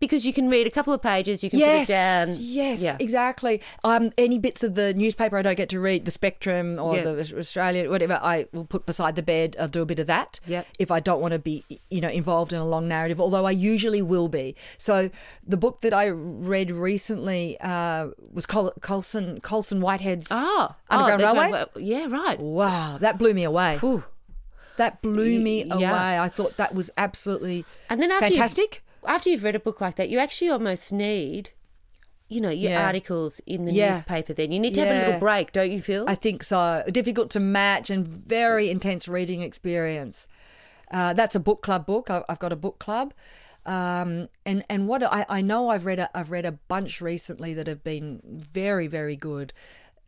because 0.00 0.24
you 0.26 0.32
can 0.32 0.48
read 0.48 0.66
a 0.66 0.70
couple 0.70 0.92
of 0.94 1.02
pages, 1.02 1.44
you 1.44 1.50
can 1.50 1.58
Yes, 1.58 1.86
put 1.86 1.92
it 1.92 1.94
down. 1.94 2.36
yes, 2.40 2.80
yeah. 2.82 2.96
exactly. 2.98 3.60
Um, 3.84 4.10
any 4.16 4.38
bits 4.38 4.64
of 4.64 4.74
the 4.74 4.94
newspaper 4.94 5.36
I 5.36 5.42
don't 5.42 5.56
get 5.56 5.68
to 5.68 5.78
read, 5.80 6.06
the 6.06 6.10
Spectrum 6.10 6.78
or 6.82 6.96
Yeah. 6.96 7.02
the 7.12 7.34
Australian, 7.38 7.90
whatever, 7.90 8.18
I 8.22 8.46
will 8.52 8.64
put 8.64 8.86
beside 8.86 9.14
the 9.14 9.22
bed. 9.22 9.56
I'll 9.60 9.68
do 9.68 9.82
a 9.82 9.86
bit 9.86 9.98
of 9.98 10.06
that. 10.06 10.40
Yep. 10.46 10.66
If 10.78 10.90
I 10.90 11.00
don't 11.00 11.20
want 11.20 11.32
to 11.32 11.38
be, 11.38 11.64
you 11.90 12.00
know, 12.00 12.08
involved 12.08 12.52
in 12.52 12.58
a 12.58 12.66
long 12.66 12.88
narrative, 12.88 13.20
although 13.20 13.44
I 13.46 13.50
usually 13.50 14.00
will 14.02 14.28
be. 14.28 14.56
So 14.78 15.10
the 15.46 15.56
book 15.58 15.82
that 15.82 15.92
I 15.92 16.06
read 16.06 16.70
recently 16.70 17.58
uh, 17.60 18.08
was 18.32 18.46
Col- 18.46 18.72
Colson 18.80 19.40
Colson 19.40 19.80
Whitehead's 19.82 20.28
Oh, 20.30 20.74
Underground 20.88 21.22
oh, 21.22 21.24
Railway. 21.26 21.50
Railway. 21.52 21.66
Yeah, 21.76 22.06
right. 22.10 22.40
Wow, 22.40 22.96
that 23.00 23.18
blew 23.18 23.34
me 23.34 23.44
away. 23.44 23.78
Ooh. 23.84 24.02
That 24.76 25.02
blew 25.02 25.38
me 25.40 25.64
yeah. 25.64 25.74
away. 25.74 26.18
I 26.18 26.28
thought 26.28 26.56
that 26.56 26.74
was 26.74 26.90
absolutely 26.96 27.66
And 27.90 28.00
then 28.00 28.10
fantastic. 28.18 28.82
After 29.06 29.30
you've 29.30 29.44
read 29.44 29.54
a 29.56 29.60
book 29.60 29.80
like 29.80 29.96
that, 29.96 30.08
you 30.10 30.18
actually 30.18 30.50
almost 30.50 30.92
need, 30.92 31.50
you 32.28 32.40
know, 32.40 32.50
your 32.50 32.72
Yeah. 32.72 32.86
articles 32.86 33.40
in 33.46 33.64
the 33.64 33.72
Yeah. 33.72 33.92
newspaper. 33.92 34.32
Then 34.32 34.52
you 34.52 34.60
need 34.60 34.74
to 34.74 34.80
have 34.84 34.90
a 34.94 35.06
little 35.06 35.20
break, 35.20 35.52
don't 35.52 35.70
you 35.70 35.80
feel? 35.80 36.04
I 36.08 36.14
think 36.14 36.42
so. 36.42 36.84
Difficult 36.90 37.30
to 37.30 37.40
match 37.40 37.90
and 37.90 38.06
very 38.06 38.70
intense 38.70 39.08
reading 39.08 39.42
experience. 39.42 40.28
Uh, 40.90 41.12
that's 41.12 41.34
a 41.34 41.40
book 41.40 41.62
club 41.62 41.86
book. 41.86 42.10
I've 42.10 42.38
got 42.40 42.52
a 42.52 42.56
book 42.56 42.78
club, 42.80 43.14
um, 43.64 44.28
and 44.44 44.64
and 44.68 44.88
what 44.88 45.02
I, 45.04 45.24
I 45.28 45.40
know 45.40 45.68
I've 45.68 45.86
read 45.86 46.00
a, 46.00 46.10
I've 46.16 46.30
read 46.32 46.44
a 46.44 46.52
bunch 46.52 47.00
recently 47.00 47.54
that 47.54 47.66
have 47.68 47.84
been 47.84 48.20
very 48.24 48.88
very 48.88 49.14
good. 49.16 49.52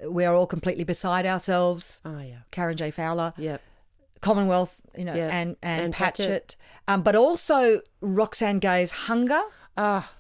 We're 0.01 0.33
all 0.35 0.49
completely 0.49 0.83
beside 0.83 1.25
ourselves. 1.27 2.01
oh 2.05 2.21
yeah. 2.21 2.39
Karen 2.51 2.77
J 2.77 2.91
Fowler, 2.91 3.33
Yep. 3.39 3.61
Commonwealth, 4.23 4.81
you 4.97 5.05
know, 5.05 5.15
Yeah. 5.15 5.29
and 5.29 5.57
and, 5.63 5.83
Ann 5.83 5.93
Patchett, 5.93 6.27
Patchett. 6.27 6.57
Um, 6.89 7.03
but 7.03 7.15
also 7.15 7.83
Roxane 8.01 8.59
Gay's 8.61 8.91
Hunger. 8.93 9.43
Ah, 9.77 10.11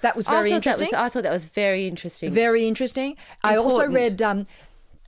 That 0.00 0.16
was 0.16 0.26
very 0.26 0.50
thought 0.50 0.56
interesting. 0.56 0.88
Was, 0.92 0.94
I 0.94 1.08
thought 1.10 1.22
that 1.24 1.32
was 1.32 1.44
very 1.46 1.86
interesting. 1.86 2.32
Very 2.32 2.66
interesting. 2.66 3.16
I 3.42 3.56
also 3.56 3.86
read 3.86 4.22
um, 4.22 4.46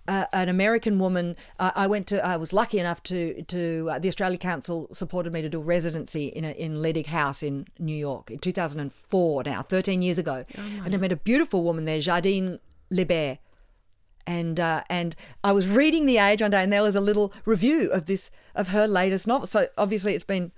uh, 0.08 0.24
an 0.32 0.48
American 0.48 0.98
woman. 0.98 1.36
Uh, 1.58 1.70
I 1.74 1.86
went 1.86 2.06
to. 2.08 2.24
I 2.24 2.36
was 2.36 2.52
lucky 2.52 2.78
enough 2.78 3.02
to 3.04 3.42
to 3.42 3.88
uh, 3.92 3.98
the 3.98 4.08
Australia 4.08 4.38
Council 4.38 4.88
supported 4.92 5.32
me 5.32 5.42
to 5.42 5.48
do 5.48 5.58
a 5.58 5.62
residency 5.62 6.26
in 6.26 6.44
a, 6.44 6.50
in 6.52 6.76
Ledig 6.76 7.06
House 7.06 7.42
in 7.42 7.66
New 7.78 7.96
York 7.96 8.30
in 8.30 8.38
2004. 8.38 9.42
Now, 9.44 9.62
13 9.62 10.02
years 10.02 10.18
ago, 10.18 10.44
and 10.84 10.94
I 10.94 10.98
met 10.98 11.12
a 11.12 11.16
beautiful 11.16 11.62
woman 11.62 11.84
there, 11.84 12.00
Jardine 12.00 12.58
Libaire. 12.90 13.38
And 14.26 14.58
uh, 14.58 14.82
and 14.90 15.14
I 15.44 15.52
was 15.52 15.68
reading 15.68 16.06
The 16.06 16.18
Age 16.18 16.42
one 16.42 16.50
day, 16.50 16.62
and 16.62 16.72
there 16.72 16.82
was 16.82 16.96
a 16.96 17.00
little 17.00 17.32
review 17.44 17.90
of 17.90 18.06
this 18.06 18.30
of 18.54 18.68
her 18.68 18.86
latest 18.88 19.26
novel. 19.26 19.46
So 19.46 19.68
obviously, 19.78 20.14
it's 20.14 20.24
been 20.24 20.52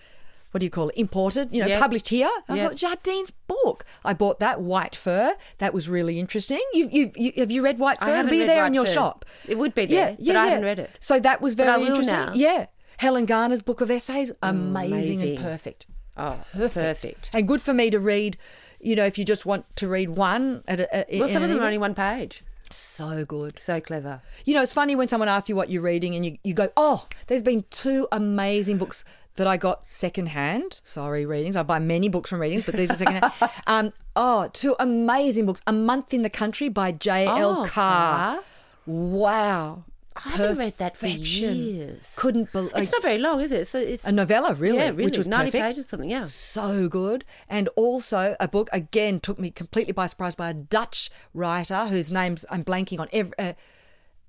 what 0.51 0.61
do 0.61 0.67
you 0.67 0.71
call 0.71 0.89
it? 0.89 0.95
Imported, 0.97 1.53
you 1.53 1.61
know, 1.61 1.67
Yep. 1.67 1.79
published 1.79 2.09
here. 2.09 2.31
I 2.49 2.55
Yep. 2.57 2.67
thought 2.71 2.77
Jardine's 2.77 3.31
book. 3.31 3.85
I 4.03 4.15
bought 4.15 4.39
that 4.41 4.63
White 4.63 4.97
Fur. 4.97 5.35
That 5.59 5.75
was 5.75 5.91
really 5.91 6.19
interesting. 6.19 6.63
You, 6.73 6.89
you, 6.91 7.13
you 7.15 7.33
have 7.37 7.51
you 7.51 7.61
read 7.63 7.79
White 7.79 7.99
Fur? 8.01 8.09
It'll 8.17 8.31
be 8.31 8.47
there 8.47 8.63
White 8.63 8.69
in 8.69 8.75
your 8.75 8.87
Fur. 8.87 8.93
shop. 8.93 9.25
It 9.47 9.59
would 9.59 9.75
be 9.75 9.85
there, 9.85 10.17
Yeah, 10.19 10.33
but 10.33 10.37
I 10.41 10.47
haven't 10.47 10.65
read 10.65 10.79
it. 10.79 10.91
So 11.01 11.21
that 11.21 11.43
was 11.43 11.53
very 11.53 11.83
interesting. 11.85 12.15
now. 12.15 12.33
Yeah, 12.35 12.67
Helen 12.97 13.27
Garner's 13.27 13.61
book 13.61 13.83
of 13.83 13.91
essays, 13.91 14.33
amazing, 14.43 14.93
amazing. 14.95 15.29
and 15.37 15.39
perfect. 15.39 15.85
Oh, 16.17 16.39
Perfect. 16.53 16.75
perfect. 16.75 17.31
and 17.35 17.47
good 17.47 17.61
for 17.61 17.75
me 17.75 17.91
to 17.91 18.01
read. 18.01 18.39
You 18.81 18.97
know, 18.97 19.05
if 19.05 19.19
you 19.19 19.25
just 19.27 19.45
want 19.45 19.67
to 19.77 19.87
read 19.87 20.17
one 20.17 20.65
at 20.67 20.81
a, 20.81 21.15
a, 21.15 21.19
Well, 21.21 21.29
some 21.29 21.43
of 21.43 21.51
them 21.51 21.61
are 21.61 21.65
only 21.65 21.79
one 21.79 21.95
page. 21.95 22.43
So 22.73 23.25
good. 23.25 23.59
So 23.59 23.81
clever. 23.81 24.23
You 24.45 24.55
know, 24.55 24.63
it's 24.63 24.73
funny 24.73 24.97
when 24.97 25.09
someone 25.09 25.29
asks 25.29 25.49
you 25.49 25.57
what 25.57 25.71
you're 25.71 25.83
reading 25.83 26.15
and 26.15 26.25
you, 26.25 26.39
you 26.45 26.55
go, 26.55 26.71
oh, 26.77 27.07
there's 27.27 27.43
been 27.43 27.65
two 27.71 28.09
amazing 28.13 28.79
books 28.79 29.05
that 29.35 29.47
I 29.47 29.57
got 29.57 29.89
secondhand. 29.89 30.81
Sorry, 30.85 31.25
readings. 31.25 31.57
I 31.57 31.63
buy 31.63 31.79
many 31.79 32.09
books 32.09 32.31
from 32.31 32.41
readings, 32.41 32.67
but 32.67 32.75
these 32.75 32.91
are 32.91 32.97
secondhand. 32.97 33.33
um, 33.67 33.93
oh, 34.17 34.49
two 34.53 34.77
amazing 34.79 35.47
books. 35.47 35.63
A 35.67 35.73
Month 35.73 36.13
in 36.13 36.23
the 36.23 36.31
Country 36.31 36.69
by 36.69 36.93
J.L. 36.93 37.63
Oh, 37.63 37.65
Carr. 37.67 38.35
Carr. 38.35 38.45
Wow. 38.87 39.85
I 40.25 40.31
haven't 40.31 40.59
read 40.59 40.73
that 40.79 40.97
for 40.97 41.07
years. 41.07 42.15
Couldn't 42.17 42.53
believe 42.53 42.73
It's 42.75 42.93
not 42.93 43.03
very 43.03 43.19
long, 43.19 43.41
is 43.41 43.53
it? 43.53 43.67
So 43.67 43.79
it's 43.79 44.05
a 44.05 44.13
novella, 44.13 44.55
really, 44.55 44.79
yeah, 44.79 44.89
really, 44.91 45.05
which 45.05 45.19
was 45.19 45.27
ninety 45.27 45.53
perfect. 45.53 45.65
pages, 45.65 45.87
something. 45.89 46.11
Yeah. 46.11 46.25
So 46.25 46.89
good. 46.89 47.25
And 47.49 47.69
also 47.77 48.37
a 48.41 48.49
book, 48.49 48.69
again, 48.73 49.21
took 49.21 49.39
me 49.39 49.51
completely 49.51 49.93
by 49.93 50.07
surprise 50.07 50.35
by 50.35 50.51
a 50.51 50.55
Dutch 50.55 51.11
writer 51.35 51.87
whose 51.87 52.11
name's 52.11 52.45
I'm 52.51 52.65
blanking 52.65 53.01
on. 53.01 53.09
Ev- 53.13 53.35
uh, 53.39 53.53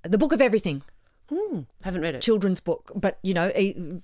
the 0.02 0.18
Book 0.18 0.32
of 0.32 0.40
Everything. 0.40 0.82
Haven't 1.82 2.02
read 2.02 2.16
it. 2.16 2.22
children's 2.22 2.58
book, 2.58 2.90
but 2.96 3.20
you 3.22 3.34
know, 3.34 3.52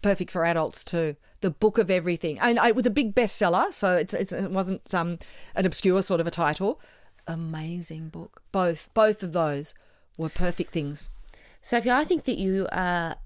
perfect 0.00 0.30
for 0.30 0.44
adults 0.44 0.84
too. 0.84 1.16
The 1.40 1.50
Book 1.50 1.76
of 1.76 1.90
Everything, 1.90 2.38
and 2.38 2.56
it 2.58 2.76
was 2.76 2.86
a 2.86 2.90
big 2.90 3.16
bestseller, 3.16 3.72
so 3.72 3.96
it's, 3.96 4.14
it's, 4.14 4.32
it 4.32 4.50
wasn't 4.52 4.88
some 4.88 5.18
an 5.56 5.66
obscure 5.66 6.02
sort 6.02 6.20
of 6.20 6.28
a 6.28 6.30
title. 6.30 6.80
Amazing 7.26 8.10
book. 8.10 8.42
Both 8.52 8.90
both 8.94 9.24
of 9.24 9.32
those 9.32 9.74
were 10.16 10.28
perfect 10.28 10.72
things. 10.72 11.10
Sophia, 11.66 11.96
I 11.96 12.04
think 12.04 12.26
that 12.26 12.38
you 12.38 12.68
are 12.70 13.16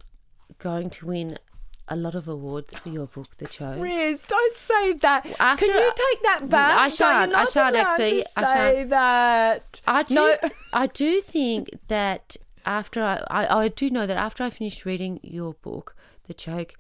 going 0.56 0.88
to 0.88 1.04
win 1.04 1.36
a 1.88 1.94
lot 1.94 2.14
of 2.14 2.26
awards 2.26 2.78
for 2.78 2.88
your 2.88 3.06
book, 3.06 3.36
The 3.36 3.46
Cho. 3.46 3.78
Riz, 3.78 4.22
don't 4.26 4.56
say 4.56 4.94
that. 4.94 5.26
After- 5.38 5.66
Can 5.66 5.74
you 5.74 5.92
take 5.94 6.22
that 6.22 6.48
back? 6.48 6.78
I 6.78 6.88
shan't. 6.88 7.34
I 7.34 7.44
shan't 7.44 7.76
actually. 7.76 8.24
I 8.38 8.44
say 8.44 8.76
shan't. 8.76 8.88
that. 8.88 9.82
I 9.86 10.02
do. 10.04 10.14
No. 10.14 10.36
I 10.72 10.86
do 10.86 11.20
think 11.20 11.68
that 11.88 12.38
after 12.64 13.02
I, 13.02 13.22
I, 13.28 13.64
I 13.64 13.68
do 13.68 13.90
know 13.90 14.06
that 14.06 14.16
after 14.16 14.42
I 14.42 14.48
finished 14.48 14.86
reading 14.86 15.20
your 15.22 15.52
book, 15.52 15.94
The 16.26 16.32
Choke, 16.32 16.72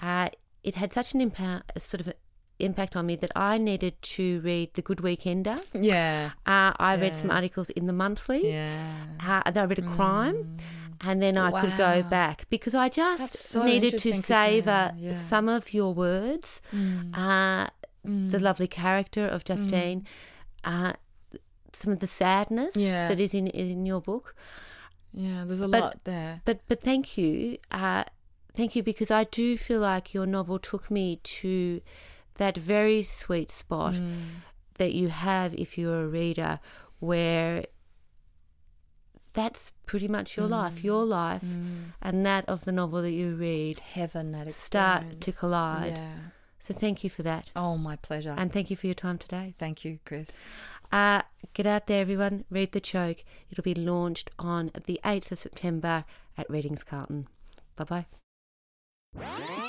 uh, 0.00 0.30
it 0.64 0.76
had 0.76 0.94
such 0.94 1.12
an 1.12 1.20
impact, 1.20 1.78
sort 1.82 2.00
of 2.00 2.14
impact 2.58 2.96
on 2.96 3.06
me 3.06 3.16
that 3.16 3.32
I 3.36 3.58
needed 3.58 4.00
to 4.00 4.40
read 4.40 4.74
The 4.74 4.82
Good 4.82 4.98
Weekender. 4.98 5.60
Yeah. 5.74 6.30
Uh, 6.46 6.72
I 6.78 6.96
read 6.96 7.14
some 7.14 7.30
articles 7.30 7.68
in 7.70 7.86
the 7.86 7.92
monthly. 7.92 8.50
Yeah. 8.50 8.94
Uh, 9.20 9.42
I 9.44 9.64
read 9.64 9.78
a 9.78 9.82
crime, 9.82 10.56
and 11.06 11.20
then 11.22 11.36
I 11.36 11.50
could 11.60 11.76
go 11.76 12.02
back 12.02 12.48
because 12.50 12.74
I 12.74 12.88
just 12.88 13.34
so 13.34 13.62
needed 13.64 13.98
to 13.98 14.14
savor 14.14 14.92
yeah, 14.96 15.12
some 15.12 15.48
of 15.48 15.72
your 15.74 15.92
words. 15.94 16.60
Uh, 17.14 17.66
The 18.04 18.40
lovely 18.40 18.66
character 18.66 19.24
of 19.28 19.44
Justine, 19.44 20.04
uh, 20.64 20.92
some 21.72 21.92
of 21.92 22.00
the 22.00 22.06
sadness 22.08 22.74
Yeah. 22.76 23.08
that 23.08 23.20
is 23.20 23.32
in 23.34 23.46
in 23.46 23.86
your 23.86 24.00
book. 24.00 24.34
Yeah, 25.14 25.44
there's 25.46 25.60
a 25.62 25.68
But- 25.68 25.82
lot 25.82 26.04
there. 26.04 26.40
But 26.44 26.58
but 26.68 26.80
thank 26.82 27.16
you, 27.18 27.58
uh, 27.70 28.04
thank 28.56 28.74
you 28.76 28.82
because 28.82 29.10
I 29.20 29.24
do 29.24 29.56
feel 29.56 29.80
like 29.80 30.12
your 30.16 30.26
novel 30.26 30.58
took 30.58 30.90
me 30.90 31.20
to 31.40 31.80
that 32.38 32.56
very 32.56 33.02
sweet 33.04 33.50
spot 33.50 33.94
that 34.78 34.92
you 34.94 35.08
have 35.08 35.54
if 35.54 35.78
you're 35.78 36.02
a 36.04 36.08
reader, 36.08 36.58
where 36.98 37.66
that's 39.34 39.72
pretty 39.86 40.08
much 40.08 40.36
your 40.36 40.46
life, 40.46 40.84
your 40.84 41.04
life, 41.04 41.56
and 42.00 42.24
that 42.26 42.44
of 42.48 42.64
the 42.64 42.72
novel 42.72 43.02
that 43.02 43.12
you 43.12 43.34
read 43.34 43.78
Heaven 43.80 44.32
that 44.32 44.52
start 44.52 45.20
to 45.20 45.32
collide. 45.32 45.92
Yeah. 45.94 46.12
So 46.58 46.72
thank 46.72 47.02
you 47.02 47.10
for 47.10 47.22
that, 47.24 47.50
Oh, 47.56 47.76
my 47.76 47.96
pleasure. 47.96 48.34
and 48.38 48.52
thank 48.52 48.70
you 48.70 48.76
for 48.76 48.86
your 48.86 48.94
time 48.94 49.18
today. 49.18 49.54
Thank 49.58 49.84
you, 49.84 49.98
Chris. 50.04 50.30
Uh, 50.92 51.22
get 51.54 51.66
out 51.66 51.86
there, 51.88 52.00
everyone. 52.00 52.44
Read 52.50 52.72
The 52.72 52.80
Choke. 52.80 53.24
It'll 53.50 53.64
be 53.64 53.74
launched 53.74 54.30
on 54.38 54.70
the 54.86 55.00
8th 55.04 55.32
of 55.32 55.38
September 55.40 56.04
at 56.38 56.48
Readings 56.48 56.84
Carlton. 56.84 57.26
Bye. 57.76 58.06
Bye. 59.14 59.68